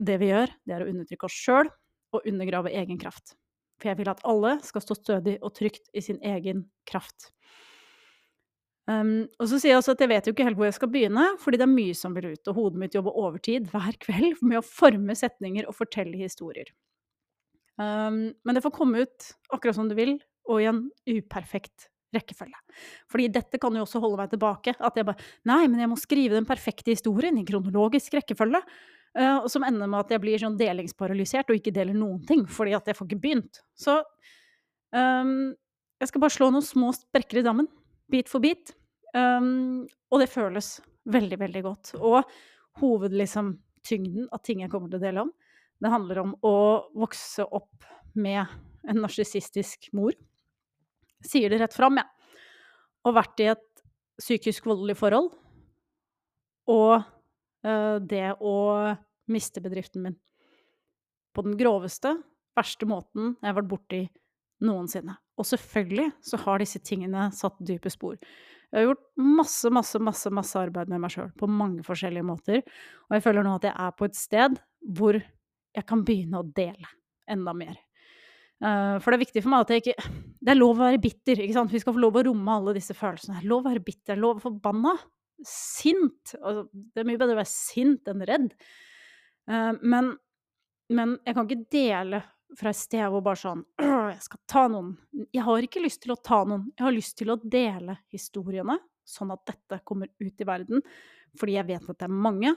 det 0.00 0.16
vi 0.22 0.30
gjør, 0.30 0.54
det 0.64 0.76
er 0.76 0.86
å 0.86 0.88
undertrykke 0.88 1.28
oss 1.28 1.36
sjøl 1.36 1.68
og 2.16 2.24
undergrave 2.24 2.72
egen 2.80 3.00
kraft. 3.02 3.34
For 3.78 3.92
jeg 3.92 4.00
vil 4.00 4.10
at 4.10 4.24
alle 4.26 4.56
skal 4.64 4.82
stå 4.86 4.96
stødig 4.96 5.36
og 5.44 5.52
trygt 5.58 5.92
i 5.92 6.02
sin 6.02 6.18
egen 6.24 6.64
kraft. 6.88 7.28
Um, 8.88 9.26
og 9.36 9.50
så 9.50 9.58
sier 9.60 9.74
jeg 9.74 9.82
også 9.82 9.92
at 9.92 10.00
jeg 10.00 10.08
vet 10.08 10.28
jo 10.28 10.32
ikke 10.32 10.46
helt 10.46 10.56
hvor 10.56 10.68
jeg 10.70 10.78
skal 10.78 10.88
begynne, 10.92 11.24
fordi 11.42 11.58
det 11.60 11.66
er 11.66 11.74
mye 11.74 11.96
som 11.96 12.14
vil 12.16 12.30
ut, 12.32 12.48
og 12.48 12.56
hodet 12.56 12.80
mitt 12.80 12.94
jobber 12.96 13.18
overtid 13.20 13.68
hver 13.72 13.98
kveld 14.06 14.40
med 14.40 14.62
å 14.62 14.64
forme 14.64 15.16
setninger 15.18 15.68
og 15.68 15.76
fortelle 15.76 16.16
historier. 16.16 16.70
Um, 17.76 18.32
men 18.32 18.56
det 18.56 18.64
får 18.64 18.74
komme 18.74 19.04
ut 19.04 19.30
akkurat 19.52 19.76
som 19.76 19.90
du 19.90 19.94
vil, 19.98 20.16
og 20.48 20.62
i 20.62 20.70
en 20.70 20.86
uperfekt 21.04 21.90
rekkefølge. 22.16 22.56
Fordi 23.12 23.28
dette 23.32 23.60
kan 23.60 23.74
jo 23.76 23.84
også 23.84 24.00
holde 24.00 24.16
meg 24.22 24.30
tilbake. 24.32 24.72
At 24.80 24.96
jeg 24.96 25.04
bare 25.04 25.20
Nei, 25.48 25.66
men 25.68 25.82
jeg 25.82 25.90
må 25.90 25.98
skrive 26.00 26.38
den 26.38 26.48
perfekte 26.48 26.94
historien 26.94 27.36
i 27.36 27.44
kronologisk 27.48 28.16
rekkefølge. 28.16 28.62
Uh, 29.18 29.44
som 29.50 29.64
ender 29.66 29.88
med 29.88 30.04
at 30.04 30.14
jeg 30.14 30.22
blir 30.22 30.40
sånn 30.40 30.56
delingsparalysert 30.56 31.48
og 31.50 31.60
ikke 31.60 31.72
deler 31.74 31.96
noen 31.96 32.20
ting, 32.28 32.46
fordi 32.48 32.74
at 32.76 32.88
jeg 32.88 32.96
får 32.96 33.08
ikke 33.08 33.22
begynt. 33.22 33.60
Så 33.76 33.98
um, 34.96 35.52
jeg 36.00 36.10
skal 36.10 36.24
bare 36.24 36.36
slå 36.36 36.50
noen 36.54 36.64
små 36.64 36.92
sprekker 36.96 37.40
i 37.40 37.44
dammen, 37.44 37.68
bit 38.12 38.32
for 38.32 38.44
bit. 38.44 38.77
Um, 39.18 39.86
og 40.12 40.22
det 40.22 40.30
føles 40.30 40.76
veldig, 41.08 41.38
veldig 41.40 41.62
godt. 41.64 41.92
Og 41.98 42.22
hovedtyngden 42.82 43.18
liksom, 43.18 43.52
av 44.32 44.42
ting 44.44 44.62
jeg 44.62 44.72
kommer 44.72 44.92
til 44.92 45.00
å 45.00 45.04
dele 45.04 45.26
om, 45.26 45.32
det 45.78 45.92
handler 45.92 46.22
om 46.24 46.32
å 46.46 46.56
vokse 46.98 47.44
opp 47.44 47.86
med 48.18 48.44
en 48.88 49.02
narsissistisk 49.04 49.90
mor. 49.94 50.14
Sier 51.24 51.50
det 51.50 51.60
rett 51.62 51.74
fram, 51.74 51.98
jeg. 51.98 52.06
Ja. 52.06 52.14
Og 53.06 53.14
vært 53.14 53.40
i 53.40 53.46
et 53.52 53.82
psykisk 54.18 54.66
voldelig 54.66 54.98
forhold. 54.98 55.30
Og 56.68 56.98
uh, 56.98 57.96
det 58.02 58.26
å 58.42 58.56
miste 59.30 59.62
bedriften 59.64 60.04
min. 60.04 60.16
På 61.32 61.44
den 61.46 61.56
groveste, 61.60 62.16
verste 62.58 62.88
måten 62.90 63.36
jeg 63.38 63.46
har 63.46 63.56
vært 63.60 63.70
borti 63.70 64.02
noensinne. 64.64 65.14
Og 65.38 65.46
selvfølgelig 65.46 66.10
så 66.26 66.40
har 66.42 66.62
disse 66.62 66.80
tingene 66.82 67.28
satt 67.36 67.58
dype 67.62 67.92
spor. 67.94 68.18
Jeg 68.68 68.82
har 68.82 68.86
gjort 68.90 69.04
masse, 69.16 69.70
masse, 69.72 69.98
masse, 70.04 70.30
masse 70.34 70.60
arbeid 70.60 70.90
med 70.92 71.00
meg 71.00 71.12
sjøl 71.14 71.30
på 71.40 71.48
mange 71.48 71.84
forskjellige 71.86 72.26
måter. 72.26 72.62
Og 73.08 73.16
jeg 73.16 73.24
føler 73.24 73.46
nå 73.46 73.56
at 73.56 73.68
jeg 73.70 73.76
er 73.86 73.94
på 73.96 74.08
et 74.08 74.18
sted 74.18 74.58
hvor 74.98 75.16
jeg 75.18 75.86
kan 75.88 76.04
begynne 76.04 76.42
å 76.42 76.48
dele 76.56 76.90
enda 77.28 77.54
mer. 77.56 77.76
Uh, 78.58 78.98
for 78.98 79.12
det 79.12 79.18
er 79.18 79.22
viktig 79.22 79.42
for 79.44 79.52
meg 79.52 79.62
at 79.62 79.70
jeg 79.70 79.82
ikke 79.84 80.08
Det 80.42 80.50
er 80.50 80.58
lov 80.58 80.80
å 80.80 80.88
være 80.88 80.98
bitter. 81.02 81.38
ikke 81.44 81.54
sant? 81.54 81.70
Vi 81.70 81.80
skal 81.82 81.94
få 81.94 82.02
lov 82.02 82.16
å 82.18 82.24
romme 82.26 82.56
alle 82.58 82.74
disse 82.76 82.96
følelsene. 82.96 83.38
Det 83.38 83.46
er 83.46 83.52
lov 83.52 83.62
å 83.62 83.70
være 83.70 83.84
bitter, 83.86 84.14
er 84.16 84.22
lov 84.22 84.40
å 84.40 84.44
forbanna. 84.48 84.94
Sint. 85.46 86.34
Altså, 86.40 86.64
det 86.72 87.02
er 87.02 87.06
mye 87.08 87.20
bedre 87.20 87.36
å 87.36 87.40
være 87.40 87.52
sint 87.52 88.10
enn 88.10 88.24
redd. 88.26 88.48
Uh, 89.48 89.72
men, 89.80 90.10
men, 90.90 91.14
jeg 91.24 91.36
kan 91.36 91.48
ikke 91.48 91.70
dele 91.72 92.22
fra 92.56 92.72
et 92.72 92.78
sted 92.78 93.04
hvor 93.12 93.24
bare 93.24 93.40
sånn 93.40 93.64
Jeg 94.14 94.22
skal 94.24 94.40
ta 94.48 94.64
noen 94.72 94.94
Jeg 95.34 95.44
har 95.44 95.66
ikke 95.66 95.82
lyst 95.84 96.02
til 96.04 96.14
å 96.14 96.20
ta 96.22 96.40
noen. 96.48 96.68
Jeg 96.72 96.86
har 96.86 96.94
lyst 96.94 97.18
til 97.20 97.32
å 97.32 97.38
dele 97.42 97.98
historiene, 98.14 98.78
sånn 99.04 99.34
at 99.34 99.44
dette 99.50 99.80
kommer 99.88 100.08
ut 100.20 100.40
i 100.40 100.48
verden. 100.48 100.84
Fordi 101.38 101.58
jeg 101.58 101.68
vet 101.68 101.90
at 101.92 102.00
det 102.00 102.08
er 102.08 102.22
mange 102.28 102.54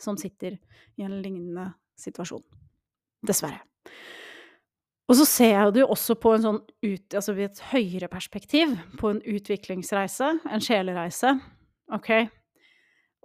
som 0.00 0.18
sitter 0.20 0.58
i 0.96 1.06
en 1.06 1.16
lignende 1.22 1.70
situasjon. 1.98 2.44
Dessverre. 3.26 3.64
Og 5.06 5.14
så 5.20 5.26
ser 5.28 5.52
jeg 5.52 5.74
det 5.74 5.84
jo 5.84 5.90
også 5.94 6.16
på 6.18 6.32
en 6.34 6.42
sånn 6.42 6.62
ut, 6.62 7.14
altså 7.14 7.34
ved 7.36 7.52
et 7.52 7.60
høyere 7.70 8.08
perspektiv, 8.10 8.72
på 8.98 9.12
en 9.12 9.20
utviklingsreise, 9.22 10.32
en 10.50 10.64
sjelereise. 10.64 11.36
Ok? 11.94 12.10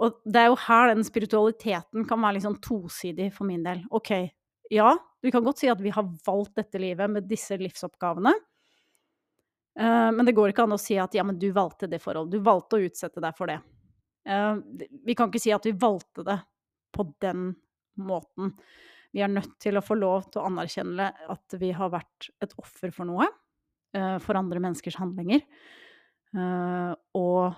Og 0.02 0.20
det 0.26 0.44
er 0.44 0.52
jo 0.52 0.60
her 0.68 0.92
den 0.92 1.06
spiritualiteten 1.06 2.06
kan 2.10 2.22
være 2.22 2.38
litt 2.38 2.46
sånn 2.46 2.62
tosidig 2.62 3.32
for 3.34 3.50
min 3.50 3.66
del. 3.66 3.82
Ok, 3.94 4.14
ja, 4.74 4.94
vi 5.22 5.32
kan 5.32 5.44
godt 5.44 5.62
si 5.62 5.70
at 5.70 5.82
vi 5.82 5.94
har 5.94 6.08
valgt 6.26 6.56
dette 6.58 6.82
livet 6.82 7.12
med 7.12 7.28
disse 7.30 7.58
livsoppgavene. 7.58 8.34
Uh, 9.80 10.10
men 10.12 10.26
det 10.26 10.36
går 10.36 10.52
ikke 10.52 10.66
an 10.66 10.76
å 10.76 10.82
si 10.82 10.98
at 11.00 11.14
ja, 11.16 11.24
men 11.24 11.40
du 11.40 11.52
valgte 11.56 11.90
det 11.90 12.02
forholdet. 12.04 12.34
Du 12.34 12.46
valgte 12.46 12.78
å 12.80 12.88
utsette 12.88 13.24
deg 13.24 13.38
for 13.38 13.52
det. 13.52 13.60
Uh, 14.28 14.58
vi 15.06 15.16
kan 15.18 15.30
ikke 15.30 15.44
si 15.44 15.54
at 15.54 15.68
vi 15.68 15.76
valgte 15.78 16.26
det 16.28 16.40
på 16.92 17.06
den 17.24 17.52
måten. 18.02 18.56
Vi 19.12 19.22
er 19.24 19.32
nødt 19.32 19.58
til 19.62 19.78
å 19.78 19.84
få 19.86 19.96
lov 20.00 20.30
til 20.32 20.42
å 20.42 20.48
anerkjenne 20.50 21.12
at 21.32 21.58
vi 21.62 21.72
har 21.76 21.92
vært 21.94 22.32
et 22.44 22.56
offer 22.60 22.94
for 22.96 23.08
noe. 23.08 23.30
Uh, 23.96 24.18
for 24.24 24.40
andre 24.40 24.62
menneskers 24.64 24.98
handlinger. 25.02 25.46
Og 26.32 27.58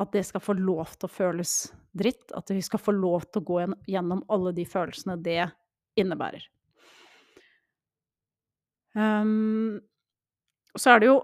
at 0.00 0.14
det 0.16 0.22
skal 0.24 0.40
få 0.40 0.54
lov 0.56 0.94
til 0.96 1.04
å 1.04 1.12
føles 1.12 1.52
dritt. 1.92 2.32
At 2.32 2.48
vi 2.48 2.62
skal 2.64 2.80
få 2.80 2.94
lov 2.96 3.26
til 3.28 3.42
å 3.42 3.48
gå 3.50 3.58
gjennom 3.92 4.24
alle 4.32 4.54
de 4.56 4.64
følelsene 4.64 5.18
det 5.20 5.42
innebærer. 6.00 6.48
Um, 8.94 9.80
så 10.78 10.94
er 10.94 11.02
det 11.02 11.10
jo 11.10 11.18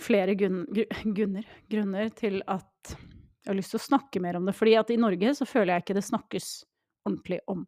flere 0.00 0.34
gunner, 0.36 1.46
grunner 1.68 2.10
til 2.16 2.40
at 2.50 2.94
jeg 3.44 3.52
har 3.52 3.58
lyst 3.58 3.74
til 3.74 3.80
å 3.80 3.84
snakke 3.84 4.22
mer 4.24 4.38
om 4.38 4.46
det. 4.48 4.56
fordi 4.56 4.74
at 4.80 4.90
i 4.90 5.00
Norge 5.00 5.34
så 5.36 5.46
føler 5.48 5.74
jeg 5.74 5.84
ikke 5.84 5.96
det 5.98 6.06
snakkes 6.06 6.50
ordentlig 7.04 7.40
om. 7.52 7.64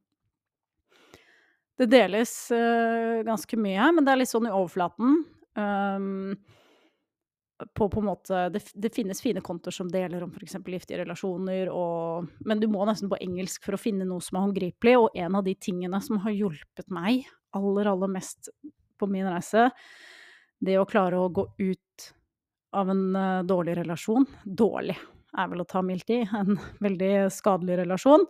Det 1.77 1.89
deles 1.93 2.33
uh, 2.57 3.21
ganske 3.27 3.59
mye, 3.61 3.77
her, 3.77 3.93
men 3.93 4.07
det 4.07 4.15
er 4.15 4.23
litt 4.23 4.33
sånn 4.33 4.49
i 4.49 4.55
overflaten. 4.55 5.19
Um, 5.57 6.37
på 7.77 7.89
på 7.89 8.01
en 8.01 8.09
måte 8.09 8.41
det, 8.53 8.61
det, 8.75 8.93
finnes 8.93 9.21
fine 9.25 9.41
kontoer 9.45 9.73
som 9.73 9.89
deler 9.89 10.25
om 10.25 10.33
f.eks. 10.33 10.59
giftige 10.61 11.01
relasjoner, 11.01 11.71
og, 11.73 12.29
men 12.49 12.61
du 12.61 12.67
må 12.73 12.85
nesten 12.89 13.13
på 13.13 13.21
engelsk 13.21 13.65
for 13.65 13.77
å 13.77 13.81
finne 13.81 14.09
noe 14.09 14.25
som 14.25 14.39
er 14.39 14.47
håndgripelig. 14.47 14.97
Og 15.01 15.21
en 15.21 15.37
av 15.37 15.45
de 15.45 15.57
tingene 15.61 16.01
som 16.05 16.21
har 16.25 16.37
hjulpet 16.37 16.89
meg 16.93 17.29
aller, 17.57 17.91
aller 17.91 18.13
mest 18.13 18.51
på 18.97 19.09
min 19.11 19.29
reise, 19.29 19.71
det 20.63 20.79
å 20.81 20.89
klare 20.89 21.21
å 21.21 21.33
gå 21.33 21.47
ut 21.59 22.11
av 22.77 22.91
en 22.93 23.05
uh, 23.17 23.45
dårlig 23.47 23.77
relasjon 23.79 24.25
Dårlig 24.45 24.97
er 25.37 25.49
vel 25.53 25.63
å 25.63 25.69
ta 25.69 25.83
mildt 25.85 26.11
i. 26.15 26.23
En 26.25 26.57
veldig 26.87 27.29
skadelig 27.35 27.81
relasjon. 27.83 28.25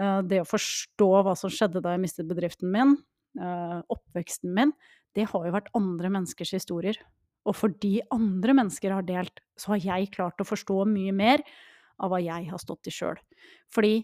Uh, 0.00 0.20
det 0.26 0.42
å 0.42 0.48
forstå 0.48 1.10
hva 1.26 1.34
som 1.38 1.52
skjedde 1.52 1.82
da 1.84 1.94
jeg 1.94 2.02
mistet 2.02 2.30
bedriften 2.30 2.72
min, 2.74 2.96
uh, 3.40 3.80
oppveksten 3.92 4.54
min, 4.54 4.74
det 5.14 5.28
har 5.30 5.46
jo 5.46 5.54
vært 5.54 5.70
andre 5.78 6.10
menneskers 6.16 6.56
historier. 6.56 6.98
Og 7.44 7.56
fordi 7.58 7.98
andre 8.14 8.56
mennesker 8.56 8.94
har 8.96 9.06
delt, 9.06 9.42
så 9.60 9.74
har 9.74 9.84
jeg 9.84 10.12
klart 10.16 10.40
å 10.40 10.48
forstå 10.48 10.80
mye 10.90 11.14
mer 11.14 11.44
av 12.02 12.10
hva 12.10 12.18
jeg 12.22 12.48
har 12.50 12.60
stått 12.60 12.88
i 12.90 12.94
sjøl. 12.94 13.20
Fordi 13.74 14.00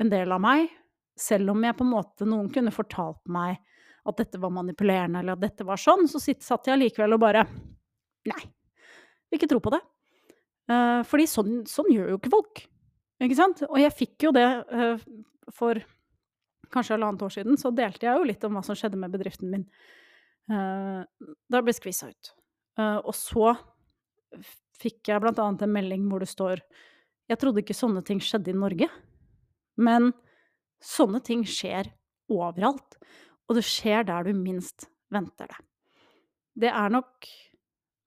en 0.00 0.12
del 0.12 0.32
av 0.32 0.40
meg, 0.40 0.70
selv 1.18 1.52
om 1.52 1.64
jeg 1.64 1.76
på 1.76 1.84
en 1.84 1.92
måte 1.92 2.28
noen 2.28 2.48
kunne 2.52 2.72
fortalt 2.72 3.20
meg 3.32 3.58
at 4.06 4.20
dette 4.20 4.40
var 4.40 4.54
manipulerende, 4.54 5.20
eller 5.20 5.36
at 5.36 5.42
dette 5.42 5.66
var 5.66 5.80
sånn, 5.80 6.06
så 6.10 6.20
satt 6.20 6.70
jeg 6.70 6.80
likevel 6.80 7.16
og 7.16 7.22
bare 7.22 7.46
Nei, 8.26 8.40
vil 9.30 9.38
ikke 9.38 9.48
tro 9.52 9.60
på 9.62 9.70
det. 9.70 9.78
Uh, 10.66 11.04
fordi 11.06 11.28
sånn, 11.30 11.60
sånn, 11.70 11.92
gjør 11.94 12.08
jo 12.10 12.16
ikke 12.18 12.32
folk. 12.32 12.62
Ikke 13.22 13.36
sant? 13.38 13.62
Og 13.68 13.78
jeg 13.78 13.94
fikk 13.94 14.26
jo 14.26 14.32
det 14.34 14.46
uh, 14.66 15.04
for 15.54 15.78
kanskje 16.74 16.96
halvannet 16.96 17.22
år 17.22 17.34
siden, 17.36 17.58
så 17.60 17.70
delte 17.70 18.08
jeg 18.08 18.18
jo 18.18 18.26
litt 18.26 18.42
om 18.48 18.58
hva 18.58 18.64
som 18.66 18.74
skjedde 18.78 18.98
med 18.98 19.14
bedriften 19.14 19.52
min. 19.52 19.62
Uh, 20.50 21.06
da 21.46 21.62
ble 21.62 21.70
jeg 21.70 21.80
skvisa 21.80 22.10
ut. 22.10 22.32
Uh, 22.78 22.98
og 22.98 23.14
så 23.16 23.54
fikk 24.76 25.12
jeg 25.12 25.22
blant 25.22 25.38
annet 25.40 25.64
en 25.64 25.72
melding 25.72 26.04
hvor 26.10 26.20
det 26.20 26.28
står 26.28 26.60
Jeg 27.30 27.38
trodde 27.40 27.62
ikke 27.62 27.74
sånne 27.74 28.02
ting 28.06 28.20
skjedde 28.22 28.52
i 28.52 28.58
Norge, 28.58 28.86
men 29.82 30.12
sånne 30.84 31.22
ting 31.24 31.42
skjer 31.48 31.88
overalt. 32.30 32.98
Og 33.46 33.58
det 33.58 33.66
skjer 33.66 34.06
der 34.08 34.26
du 34.26 34.32
minst 34.36 34.88
venter 35.12 35.50
det. 35.50 35.60
Det 36.66 36.70
er 36.72 36.92
nok 36.92 37.28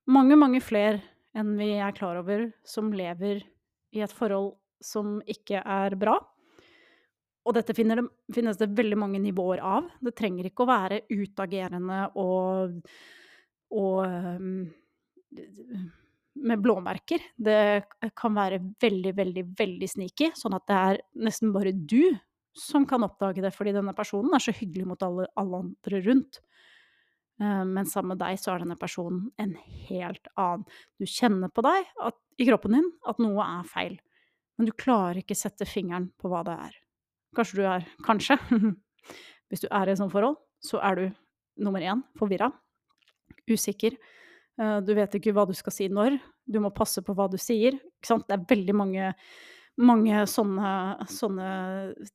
mange, 0.10 0.36
mange 0.40 0.62
flere 0.64 1.00
enn 1.38 1.54
vi 1.60 1.76
er 1.78 1.96
klar 1.96 2.18
over, 2.20 2.50
som 2.66 2.90
lever 2.92 3.44
i 3.96 4.02
et 4.04 4.14
forhold 4.14 4.56
som 4.84 5.20
ikke 5.30 5.62
er 5.62 5.96
bra. 6.00 6.18
Og 7.48 7.56
dette 7.56 7.74
det, 7.74 8.04
finnes 8.36 8.60
det 8.60 8.74
veldig 8.78 8.98
mange 9.00 9.22
nivåer 9.22 9.62
av. 9.64 9.88
Det 10.04 10.16
trenger 10.18 10.50
ikke 10.50 10.66
å 10.66 10.70
være 10.70 11.02
utagerende 11.10 12.04
og 12.20 12.84
og 13.70 14.00
um, 14.02 14.64
med 16.40 16.62
blåmerker. 16.64 17.22
Det 17.38 17.84
kan 18.18 18.34
være 18.34 18.62
veldig, 18.82 19.14
veldig, 19.18 19.44
veldig 19.60 19.90
sneaky, 19.92 20.32
sånn 20.38 20.56
at 20.58 20.66
det 20.70 20.80
er 20.80 21.02
nesten 21.28 21.54
bare 21.54 21.74
du 21.74 22.02
som 22.58 22.86
kan 22.90 23.04
oppdage 23.06 23.44
det, 23.44 23.54
fordi 23.56 23.74
denne 23.76 23.94
personen 23.98 24.34
er 24.36 24.44
så 24.44 24.54
hyggelig 24.56 24.88
mot 24.90 25.04
alle, 25.06 25.28
alle 25.40 25.62
andre 25.64 26.02
rundt. 26.06 26.42
Eh, 27.42 27.64
men 27.66 27.88
sammen 27.88 28.14
med 28.14 28.22
deg 28.24 28.40
så 28.42 28.54
er 28.54 28.64
denne 28.64 28.78
personen 28.80 29.30
en 29.40 29.56
helt 29.88 30.30
annen. 30.36 30.66
Du 31.00 31.08
kjenner 31.08 31.52
på 31.54 31.64
deg 31.66 31.88
at, 32.06 32.20
i 32.40 32.48
kroppen 32.50 32.78
din 32.78 32.92
at 33.10 33.22
noe 33.24 33.46
er 33.46 33.68
feil, 33.70 33.98
men 34.58 34.70
du 34.70 34.76
klarer 34.76 35.22
ikke 35.22 35.38
sette 35.38 35.68
fingeren 35.70 36.10
på 36.20 36.32
hva 36.32 36.44
det 36.48 36.58
er. 36.68 36.78
Kanskje 37.38 37.60
du 37.60 37.66
er 37.70 37.90
Kanskje. 38.06 38.40
Hvis 39.50 39.64
du 39.64 39.70
er 39.72 39.90
i 39.90 39.94
et 39.94 40.02
sånt 40.02 40.14
forhold, 40.14 40.38
så 40.62 40.82
er 40.86 40.98
du 40.98 41.06
nummer 41.64 41.84
én 41.84 42.02
forvirra, 42.20 42.52
usikker. 43.50 43.96
Eh, 44.60 44.80
du 44.86 44.92
vet 44.98 45.16
ikke 45.16 45.34
hva 45.36 45.48
du 45.48 45.56
skal 45.58 45.76
si 45.76 45.88
når. 45.92 46.20
Du 46.50 46.60
må 46.64 46.74
passe 46.76 47.04
på 47.06 47.16
hva 47.16 47.30
du 47.32 47.38
sier. 47.40 47.80
Det 48.04 48.36
er 48.36 48.46
veldig 48.50 48.76
mange 48.76 49.14
mange 49.80 50.24
sånne, 50.28 50.72
sånne, 51.08 51.50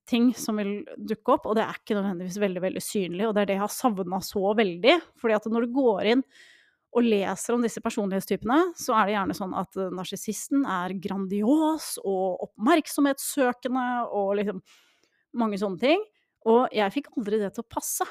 ting 0.08 0.32
som 0.36 0.58
vil 0.60 0.82
dukke 0.96 1.36
opp, 1.36 1.46
og 1.48 1.56
det 1.56 1.64
er 1.64 1.78
ikke 1.78 1.96
nødvendigvis 1.96 2.40
veldig 2.42 2.62
veldig 2.64 2.82
synlig. 2.84 3.28
Og 3.28 3.32
det 3.36 3.44
er 3.44 3.50
det 3.50 3.56
jeg 3.56 3.64
har 3.64 3.72
savna 3.72 4.20
så 4.24 4.52
veldig. 4.58 4.98
fordi 5.20 5.36
at 5.38 5.48
når 5.48 5.64
du 5.64 5.78
går 5.78 6.10
inn 6.12 6.24
og 6.94 7.06
leser 7.08 7.56
om 7.56 7.64
disse 7.64 7.82
personlighetstypene, 7.82 8.58
så 8.78 8.94
er 8.94 9.06
det 9.06 9.14
gjerne 9.16 9.36
sånn 9.38 9.54
at 9.58 9.78
narsissisten 9.96 10.66
er 10.70 10.94
grandios 11.02 11.94
og 12.04 12.44
oppmerksomhetssøkende 12.48 13.86
og 14.14 14.36
liksom 14.38 14.60
mange 15.40 15.58
sånne 15.58 15.80
ting. 15.80 16.04
Og 16.46 16.68
jeg 16.74 16.94
fikk 16.94 17.10
aldri 17.16 17.40
det 17.40 17.50
til 17.56 17.64
å 17.64 17.72
passe. 17.72 18.06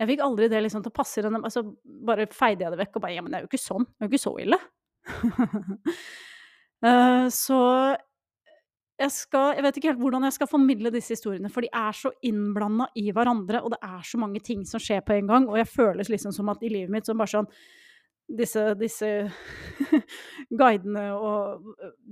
Jeg 0.00 0.12
fikk 0.12 0.22
aldri 0.24 0.50
det 0.52 0.60
liksom 0.64 0.84
til 0.84 0.92
å 0.92 0.96
passe 0.96 1.22
altså 1.24 1.62
Bare 2.08 2.24
feide 2.32 2.64
jeg 2.64 2.72
det 2.72 2.78
vekk 2.80 2.94
og 2.96 3.02
bare 3.04 3.16
Ja, 3.16 3.24
men 3.24 3.32
det 3.32 3.40
er 3.40 3.44
jo 3.44 3.50
ikke 3.50 3.60
sånn. 3.64 3.88
Det 3.88 4.04
er 4.04 4.08
jo 4.08 4.12
ikke 4.12 4.28
så 4.28 4.36
ille. 4.44 4.60
uh, 6.84 7.26
så 7.42 7.58
jeg, 9.00 9.12
skal, 9.14 9.54
jeg 9.56 9.64
vet 9.64 9.78
ikke 9.78 9.90
helt 9.92 10.02
hvordan 10.02 10.26
jeg 10.28 10.36
skal 10.36 10.48
formidle 10.50 10.92
disse 10.92 11.14
historiene, 11.16 11.50
for 11.52 11.64
de 11.64 11.70
er 11.72 11.96
så 11.96 12.12
innblanda 12.26 12.90
i 13.00 13.06
hverandre, 13.16 13.62
og 13.64 13.72
det 13.74 13.80
er 13.86 14.02
så 14.06 14.20
mange 14.20 14.42
ting 14.44 14.66
som 14.68 14.82
skjer 14.82 15.00
på 15.06 15.16
en 15.16 15.30
gang, 15.30 15.46
og 15.48 15.56
jeg 15.60 15.70
føles 15.70 16.10
liksom 16.12 16.34
som 16.36 16.50
at 16.52 16.64
i 16.66 16.72
livet 16.72 16.92
mitt 16.92 17.08
som 17.08 17.20
bare 17.20 17.38
sånn 17.38 17.52
Disse, 18.30 18.62
disse 18.78 19.06
guidene 20.60 21.08
og 21.18 21.64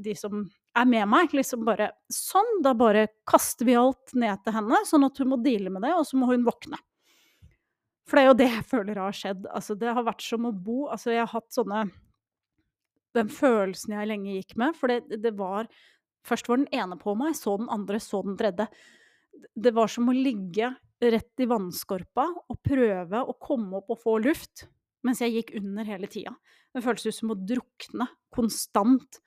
de 0.02 0.16
som 0.18 0.40
er 0.74 0.88
med 0.90 1.06
meg, 1.06 1.30
liksom 1.30 1.62
bare 1.62 1.92
Sånn, 2.10 2.56
da 2.64 2.72
bare 2.74 3.04
kaster 3.28 3.68
vi 3.68 3.76
alt 3.78 4.16
ned 4.18 4.42
til 4.42 4.56
henne, 4.56 4.80
sånn 4.88 5.06
at 5.06 5.20
hun 5.22 5.30
må 5.30 5.38
deale 5.44 5.70
med 5.70 5.86
det, 5.86 5.92
og 5.94 6.02
så 6.08 6.18
må 6.18 6.26
hun 6.32 6.42
våkne. 6.42 6.80
For 8.08 8.18
det 8.18 8.24
er 8.24 8.28
jo 8.32 8.38
det 8.40 8.48
jeg 8.50 8.66
føler 8.72 8.98
har 8.98 9.14
skjedd. 9.14 9.46
Altså, 9.46 9.76
det 9.78 9.94
har 9.94 10.08
vært 10.08 10.24
som 10.24 10.48
å 10.48 10.50
bo 10.50 10.88
Altså, 10.88 11.12
jeg 11.12 11.22
har 11.22 11.30
hatt 11.30 11.54
sånne 11.54 11.84
Den 13.14 13.30
følelsen 13.30 13.94
jeg 13.94 14.10
lenge 14.10 14.34
gikk 14.40 14.56
med, 14.58 14.74
for 14.74 14.90
det, 14.90 15.20
det 15.22 15.36
var 15.38 15.70
Først 16.26 16.48
var 16.50 16.60
den 16.60 16.70
ene 16.74 16.98
på 17.00 17.14
meg, 17.18 17.36
så 17.38 17.56
den 17.60 17.70
andre, 17.72 18.00
så 18.02 18.22
den 18.26 18.36
tredje. 18.38 18.68
Det 19.54 19.72
var 19.76 19.90
som 19.92 20.10
å 20.10 20.16
ligge 20.16 20.72
rett 20.98 21.42
i 21.42 21.46
vannskorpa 21.48 22.26
og 22.50 22.60
prøve 22.64 23.22
å 23.22 23.36
komme 23.40 23.78
opp 23.78 23.94
og 23.94 24.02
få 24.02 24.16
luft, 24.24 24.66
mens 25.06 25.22
jeg 25.22 25.36
gikk 25.36 25.54
under 25.60 25.86
hele 25.86 26.10
tida. 26.10 26.34
Det 26.74 26.82
føltes 26.84 27.08
ut 27.08 27.18
som 27.20 27.32
å 27.32 27.38
drukne 27.38 28.08
konstant. 28.34 29.20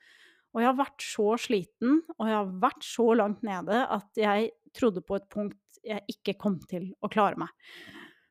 Og 0.52 0.60
jeg 0.60 0.68
har 0.68 0.78
vært 0.78 1.04
så 1.04 1.30
sliten, 1.40 2.02
og 2.18 2.28
jeg 2.28 2.36
har 2.36 2.52
vært 2.60 2.84
så 2.84 3.06
langt 3.16 3.40
nede 3.46 3.86
at 3.88 4.20
jeg 4.20 4.52
trodde 4.76 5.02
på 5.04 5.16
et 5.16 5.28
punkt 5.32 5.58
jeg 5.82 6.04
ikke 6.12 6.36
kom 6.38 6.58
til 6.68 6.90
å 7.02 7.10
klare 7.12 7.40
meg. 7.40 7.50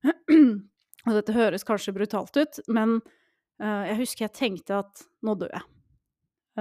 Og 1.10 1.18
dette 1.18 1.34
høres 1.34 1.66
kanskje 1.66 1.94
brutalt 1.96 2.38
ut, 2.38 2.60
men 2.70 3.00
uh, 3.02 3.84
jeg 3.90 3.98
husker 4.04 4.28
jeg 4.28 4.38
tenkte 4.38 4.82
at 4.84 5.04
nå 5.26 5.34
dør 5.42 5.56
jeg. 5.58 5.66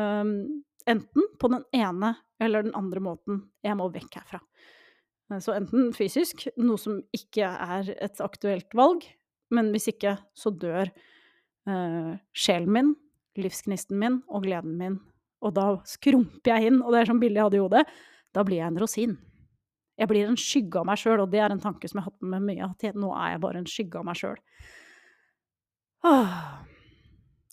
Um, 0.01 0.63
enten 0.89 1.27
på 1.41 1.51
den 1.53 1.65
ene 1.77 2.15
eller 2.41 2.65
den 2.65 2.75
andre 2.79 3.03
måten. 3.05 3.45
Jeg 3.65 3.77
må 3.79 3.89
vekk 3.93 4.21
herfra. 4.21 4.41
Eh, 5.31 5.41
så 5.43 5.55
enten 5.57 5.93
fysisk, 5.97 6.47
noe 6.61 6.81
som 6.81 7.01
ikke 7.17 7.47
er 7.47 7.93
et 7.99 8.23
aktuelt 8.25 8.75
valg, 8.77 9.07
men 9.55 9.73
hvis 9.75 9.91
ikke, 9.93 10.17
så 10.37 10.53
dør 10.55 10.91
eh, 10.91 12.13
sjelen 12.33 12.75
min, 12.75 12.93
livsgnisten 13.41 13.99
min 13.99 14.21
og 14.29 14.47
gleden 14.47 14.77
min. 14.79 15.01
Og 15.41 15.55
da 15.57 15.73
skrumper 15.89 16.55
jeg 16.55 16.71
inn, 16.71 16.81
og 16.85 16.93
det 16.93 17.01
er 17.01 17.11
sånn 17.11 17.23
bilde 17.23 17.41
jeg 17.41 17.49
hadde 17.49 17.59
i 17.59 17.65
hodet, 17.65 17.85
da 18.37 18.45
blir 18.47 18.61
jeg 18.61 18.71
en 18.71 18.81
rosin. 18.81 19.19
Jeg 20.01 20.09
blir 20.09 20.29
en 20.29 20.39
skygge 20.39 20.81
av 20.81 20.87
meg 20.89 21.01
sjøl, 21.01 21.21
og 21.25 21.33
det 21.33 21.41
er 21.43 21.53
en 21.53 21.63
tanke 21.63 21.89
som 21.89 21.99
jeg 21.99 22.07
har 22.07 22.13
hatt 22.13 22.29
med 22.33 22.45
mye, 22.47 22.69
at 22.69 22.97
nå 22.97 23.11
er 23.17 23.35
jeg 23.35 23.43
bare 23.43 23.61
en 23.61 23.69
skygge 23.69 24.01
av 24.01 24.07
meg 24.09 24.21
sjøl. 24.21 24.39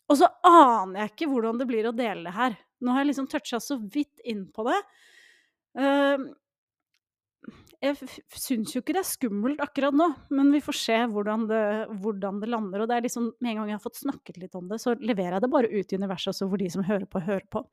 Og 0.07 0.15
så 0.15 0.29
aner 0.47 1.01
jeg 1.01 1.11
ikke 1.11 1.29
hvordan 1.33 1.59
det 1.59 1.67
blir 1.67 1.89
å 1.89 1.95
dele 1.95 2.29
det 2.29 2.35
her. 2.37 2.55
Nå 2.81 2.93
har 2.93 3.03
jeg 3.03 3.11
liksom 3.11 3.29
toucha 3.31 3.59
så 3.63 3.79
vidt 3.81 4.21
inn 4.27 4.45
på 4.53 4.65
det. 4.67 4.77
Uh, 5.77 6.27
jeg 7.77 7.93
syns 8.33 8.73
jo 8.73 8.81
ikke 8.81 8.95
det 8.95 9.03
er 9.03 9.07
skummelt 9.07 9.61
akkurat 9.61 9.93
nå, 9.95 10.07
men 10.33 10.49
vi 10.53 10.61
får 10.65 10.77
se 10.79 10.95
hvordan 11.11 11.45
det, 11.49 11.63
hvordan 12.01 12.39
det, 12.41 12.49
lander. 12.49 12.83
Og 12.83 12.89
det 12.89 12.97
er 12.97 13.05
liksom, 13.05 13.29
med 13.37 13.51
en 13.51 13.59
gang 13.61 13.71
jeg 13.71 13.77
har 13.77 13.83
fått 13.83 14.01
snakket 14.01 14.39
litt 14.41 14.57
om 14.57 14.65
det, 14.71 14.79
så 14.81 14.95
leverer 14.97 15.37
jeg 15.37 15.45
det 15.45 15.51
bare 15.53 15.69
ut 15.71 15.93
i 15.93 15.99
universet, 16.01 16.37
så 16.37 16.47
hvor 16.49 16.61
de 16.61 16.69
som 16.73 16.85
hører 16.87 17.05
på, 17.05 17.21
hører 17.21 17.45
på. 17.53 17.63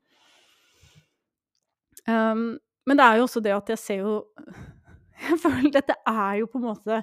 Um, 2.05 2.47
men 2.85 2.99
det 2.99 3.05
er 3.05 3.17
jo 3.17 3.25
også 3.25 3.41
det 3.41 3.55
at 3.55 3.71
jeg 3.73 3.81
ser 3.81 4.03
jo 4.03 4.15
Jeg 5.25 5.39
føler 5.39 5.71
dette 5.71 5.95
er 6.11 6.41
jo 6.41 6.47
på 6.51 6.59
en 6.59 6.67
måte 6.67 6.99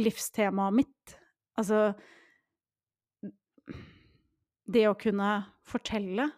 livstemaet 0.00 0.72
mitt. 0.74 1.16
Altså 1.60 1.92
Det 4.64 4.86
å 4.88 4.96
kunne 4.98 5.34
fortelle 5.68 6.30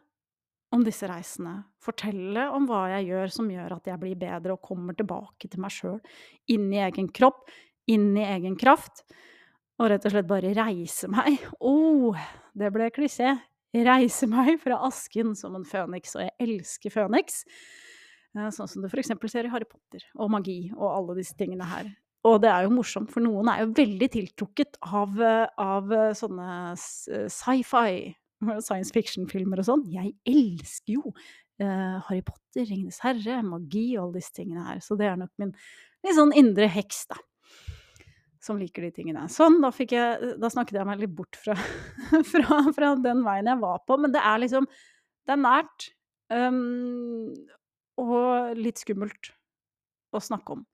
om 0.73 0.85
disse 0.87 1.09
reisene. 1.09 1.59
Fortelle 1.83 2.47
om 2.55 2.67
hva 2.69 2.87
jeg 2.95 3.11
gjør 3.11 3.35
som 3.35 3.51
gjør 3.53 3.77
at 3.77 3.91
jeg 3.91 4.01
blir 4.01 4.19
bedre 4.19 4.57
og 4.57 4.65
kommer 4.65 4.97
tilbake 4.97 5.51
til 5.51 5.63
meg 5.63 5.75
sjøl. 5.75 6.01
Inn 6.53 6.71
i 6.73 6.81
egen 6.87 7.11
kropp, 7.13 7.45
inn 7.91 8.11
i 8.17 8.27
egen 8.27 8.57
kraft. 8.61 9.05
Og 9.81 9.91
rett 9.93 10.05
og 10.07 10.15
slett 10.15 10.29
bare 10.31 10.53
reise 10.57 11.11
meg. 11.13 11.41
oh, 11.61 12.17
det 12.57 12.73
ble 12.75 12.91
klisjé. 12.95 13.35
Reise 13.73 14.29
meg 14.29 14.59
fra 14.61 14.83
asken 14.89 15.33
som 15.37 15.57
en 15.57 15.65
føniks, 15.65 16.13
og 16.19 16.27
jeg 16.27 16.35
elsker 16.45 16.93
føniks. 16.93 17.43
Eh, 18.37 18.49
sånn 18.53 18.69
som 18.69 18.85
du 18.85 18.89
f.eks. 18.89 19.13
ser 19.33 19.49
i 19.49 19.53
Harry 19.53 19.69
Potter 19.69 20.05
og 20.17 20.33
magi 20.33 20.67
og 20.77 20.89
alle 20.91 21.19
disse 21.21 21.37
tingene 21.39 21.69
her. 21.69 21.89
Og 22.29 22.37
det 22.45 22.53
er 22.53 22.67
jo 22.67 22.75
morsomt, 22.77 23.11
for 23.11 23.25
noen 23.25 23.49
er 23.51 23.65
jo 23.65 23.73
veldig 23.75 24.09
tiltrukket 24.15 24.77
av, 24.87 25.17
eh, 25.21 25.47
av 25.61 25.93
eh, 25.93 26.13
sånne 26.17 26.49
sci-fi 26.79 28.13
science 28.65 28.93
fiction-filmer 28.95 29.63
og 29.63 29.69
sånn. 29.69 29.85
Jeg 29.93 30.15
elsker 30.29 30.97
jo 30.97 31.13
uh, 31.13 31.99
Harry 32.09 32.23
Potter, 32.27 32.67
Ringenes 32.69 33.01
herre, 33.05 33.41
magi 33.47 33.93
og 33.97 34.07
alle 34.07 34.21
disse 34.21 34.35
tingene 34.37 34.65
her. 34.67 34.81
Så 34.85 34.97
det 34.99 35.09
er 35.11 35.21
nok 35.21 35.33
min 35.43 35.53
litt 36.03 36.19
sånn 36.19 36.35
indre 36.39 36.69
heks, 36.73 37.05
da. 37.13 37.19
Som 38.43 38.59
liker 38.59 38.89
de 38.89 38.91
tingene. 38.97 39.29
Sånn, 39.31 39.61
da, 39.63 39.71
jeg, 39.71 40.33
da 40.43 40.51
snakket 40.51 40.81
jeg 40.81 40.89
meg 40.89 41.05
litt 41.05 41.15
bort 41.15 41.39
fra, 41.39 41.55
fra, 42.33 42.63
fra, 42.75 42.95
den 42.99 43.23
veien 43.27 43.53
jeg 43.53 43.63
var 43.63 43.85
på. 43.87 44.01
Men 44.03 44.15
det 44.15 44.23
er 44.23 44.43
liksom 44.43 44.67
Det 45.23 45.37
er 45.37 45.39
nært. 45.39 45.93
Um, 46.33 47.31
og 48.01 48.57
litt 48.59 48.81
skummelt 48.81 49.31
å 50.13 50.21
snakke 50.21 50.57
om. 50.57 50.65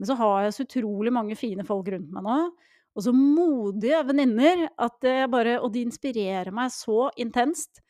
Men 0.00 0.08
så 0.08 0.16
har 0.18 0.46
jeg 0.46 0.54
så 0.56 0.64
utrolig 0.66 1.12
mange 1.14 1.36
fine 1.38 1.64
folk 1.68 1.90
rundt 1.92 2.10
meg 2.10 2.24
nå 2.26 2.36
og 2.92 3.04
så 3.06 3.12
modige 3.16 4.02
venninner 4.04 4.66
at 4.80 5.06
jeg 5.06 5.30
bare 5.32 5.58
Og 5.62 5.72
de 5.72 5.84
inspirerer 5.86 6.52
meg 6.54 6.72
så 6.74 7.08
intenst. 7.16 7.80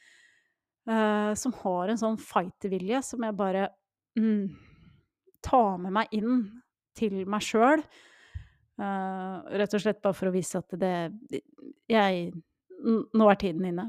Uh, 0.82 1.30
som 1.38 1.54
har 1.60 1.92
en 1.92 1.98
sånn 2.00 2.16
fightervilje 2.18 2.98
som 3.06 3.22
jeg 3.22 3.36
bare 3.38 3.68
mm, 4.18 4.48
tar 5.46 5.76
med 5.78 5.94
meg 5.94 6.10
inn 6.18 6.40
til 6.98 7.20
meg 7.30 7.44
sjøl. 7.46 7.84
Uh, 8.82 9.46
rett 9.60 9.76
og 9.78 9.84
slett 9.84 10.00
bare 10.02 10.16
for 10.18 10.30
å 10.30 10.34
vise 10.34 10.58
at 10.58 10.74
det 10.80 11.12
Jeg 11.92 12.32
Nå 12.82 13.28
er 13.30 13.38
tiden 13.38 13.68
inne. 13.68 13.84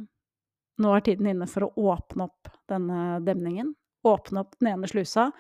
Nå 0.86 0.92
er 0.94 1.02
tiden 1.02 1.32
inne 1.32 1.48
for 1.50 1.66
å 1.66 1.90
åpne 1.96 2.28
opp 2.28 2.52
denne 2.70 3.18
demningen. 3.26 3.72
Åpne 4.06 4.44
opp 4.44 4.54
den 4.60 4.70
ene 4.76 4.90
slusa 4.92 5.32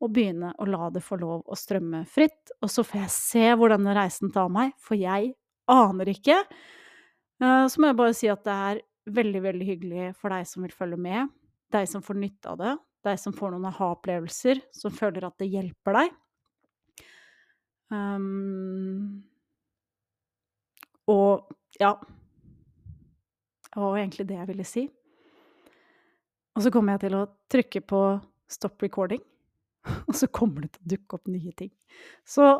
og 0.00 0.12
begynne 0.14 0.52
å 0.56 0.66
la 0.68 0.88
det 0.92 1.02
få 1.04 1.18
lov 1.20 1.44
å 1.44 1.58
strømme 1.58 2.02
fritt. 2.08 2.52
Og 2.64 2.72
så 2.72 2.84
får 2.86 3.02
jeg 3.02 3.14
se 3.14 3.46
hvor 3.58 3.72
denne 3.72 3.94
reisen 3.96 4.32
tar 4.32 4.48
meg, 4.52 4.72
for 4.80 4.98
jeg 4.98 5.34
aner 5.70 6.12
ikke. 6.12 6.38
Eh, 7.40 7.64
så 7.68 7.80
må 7.80 7.90
jeg 7.90 7.98
bare 8.00 8.16
si 8.16 8.30
at 8.32 8.44
det 8.46 8.56
er 8.70 8.82
veldig, 9.20 9.42
veldig 9.44 9.66
hyggelig 9.68 10.08
for 10.20 10.32
deg 10.32 10.48
som 10.48 10.64
vil 10.64 10.74
følge 10.76 11.00
med, 11.00 11.30
deg 11.74 11.88
som 11.88 12.04
får 12.04 12.18
nytte 12.20 12.52
av 12.52 12.60
det, 12.60 12.74
deg 13.06 13.20
som 13.20 13.34
får 13.36 13.54
noen 13.54 13.68
aha-opplevelser, 13.70 14.60
som 14.76 14.94
føler 14.94 15.26
at 15.28 15.36
det 15.40 15.50
hjelper 15.52 15.98
deg. 16.00 16.16
Um, 17.90 19.24
og 21.10 21.48
ja 21.80 21.96
Det 23.66 23.80
var 23.82 23.96
egentlig 23.98 24.28
det 24.28 24.36
jeg 24.36 24.46
ville 24.46 24.66
si. 24.66 24.84
Og 26.54 26.62
så 26.62 26.70
kommer 26.74 26.94
jeg 26.94 27.08
til 27.08 27.16
å 27.18 27.26
trykke 27.50 27.82
på 27.86 28.00
stop 28.50 28.82
recording. 28.82 29.22
og 30.08 30.16
så 30.16 30.28
kommer 30.32 30.66
det 30.66 30.74
til 30.74 30.84
å 30.84 30.92
dukke 30.96 31.18
opp 31.18 31.32
nye 31.32 31.54
ting. 31.56 31.72
Så 32.28 32.52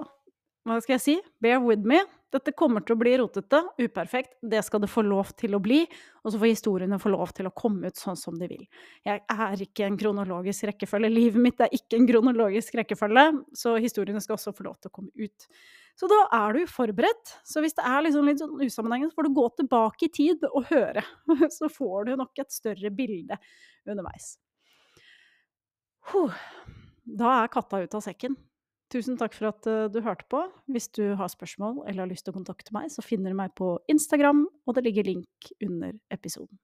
hva 0.69 0.77
skal 0.85 0.99
jeg 0.99 1.05
si? 1.05 1.15
Bear 1.41 1.63
with 1.65 1.87
me. 1.89 2.03
Dette 2.31 2.53
kommer 2.55 2.85
til 2.85 2.95
å 2.95 3.01
bli 3.01 3.15
rotete, 3.19 3.59
uperfekt. 3.81 4.37
Det 4.45 4.61
skal 4.63 4.83
det 4.85 4.91
få 4.93 5.03
lov 5.03 5.33
til 5.41 5.57
å 5.57 5.61
bli. 5.63 5.81
Og 6.23 6.31
så 6.31 6.39
får 6.39 6.51
historiene 6.53 6.99
få 7.01 7.11
lov 7.11 7.33
til 7.35 7.49
å 7.49 7.53
komme 7.57 7.91
ut 7.91 7.99
sånn 7.99 8.19
som 8.19 8.37
de 8.39 8.47
vil. 8.51 8.67
Jeg 9.09 9.23
er 9.35 9.63
ikke 9.65 9.89
en 9.89 9.97
kronologisk 9.99 10.69
rekkefølge. 10.71 11.11
Livet 11.11 11.43
mitt 11.43 11.63
er 11.65 11.73
ikke 11.75 11.99
en 11.99 12.07
kronologisk 12.11 12.77
rekkefølge, 12.79 13.25
så 13.57 13.75
historiene 13.83 14.23
skal 14.23 14.37
også 14.37 14.55
få 14.55 14.69
lov 14.69 14.77
til 14.79 14.93
å 14.93 14.97
komme 15.01 15.11
ut 15.17 15.49
Så 15.99 16.07
da 16.09 16.21
er 16.33 16.55
du 16.55 16.71
forberedt. 16.71 17.33
Så 17.45 17.61
hvis 17.65 17.75
det 17.77 17.85
er 17.85 18.05
liksom 18.07 18.29
litt 18.29 18.41
sånn 18.41 18.61
usammenhengende, 18.63 19.11
så 19.11 19.19
får 19.19 19.27
du 19.27 19.37
gå 19.37 19.49
tilbake 19.59 20.07
i 20.07 20.13
tid 20.21 20.47
og 20.53 20.71
høre. 20.71 21.03
Så 21.59 21.69
får 21.69 22.09
du 22.09 22.15
nok 22.17 22.41
et 22.41 22.55
større 22.55 22.93
bilde 22.95 23.37
underveis. 23.85 24.37
Da 27.05 27.43
er 27.43 27.53
katta 27.53 27.83
ut 27.83 27.97
av 27.97 28.05
sekken. 28.05 28.37
Tusen 28.91 29.19
takk 29.19 29.37
for 29.37 29.53
at 29.53 29.69
eh, 29.71 29.87
du 29.93 30.01
hørte 30.03 30.27
på. 30.31 30.43
Hvis 30.71 30.91
du 30.97 31.15
har 31.19 31.31
spørsmål 31.31 31.85
eller 31.85 32.05
har 32.05 32.11
lyst 32.11 32.27
til 32.27 32.35
å 32.35 32.39
kontakte 32.41 32.75
meg, 32.75 32.91
så 32.91 33.05
finner 33.07 33.31
du 33.31 33.39
meg 33.39 33.55
på 33.59 33.77
Instagram, 33.93 34.45
og 34.67 34.77
det 34.77 34.85
ligger 34.89 35.07
link 35.07 35.53
under 35.63 35.95
episoden. 36.11 36.59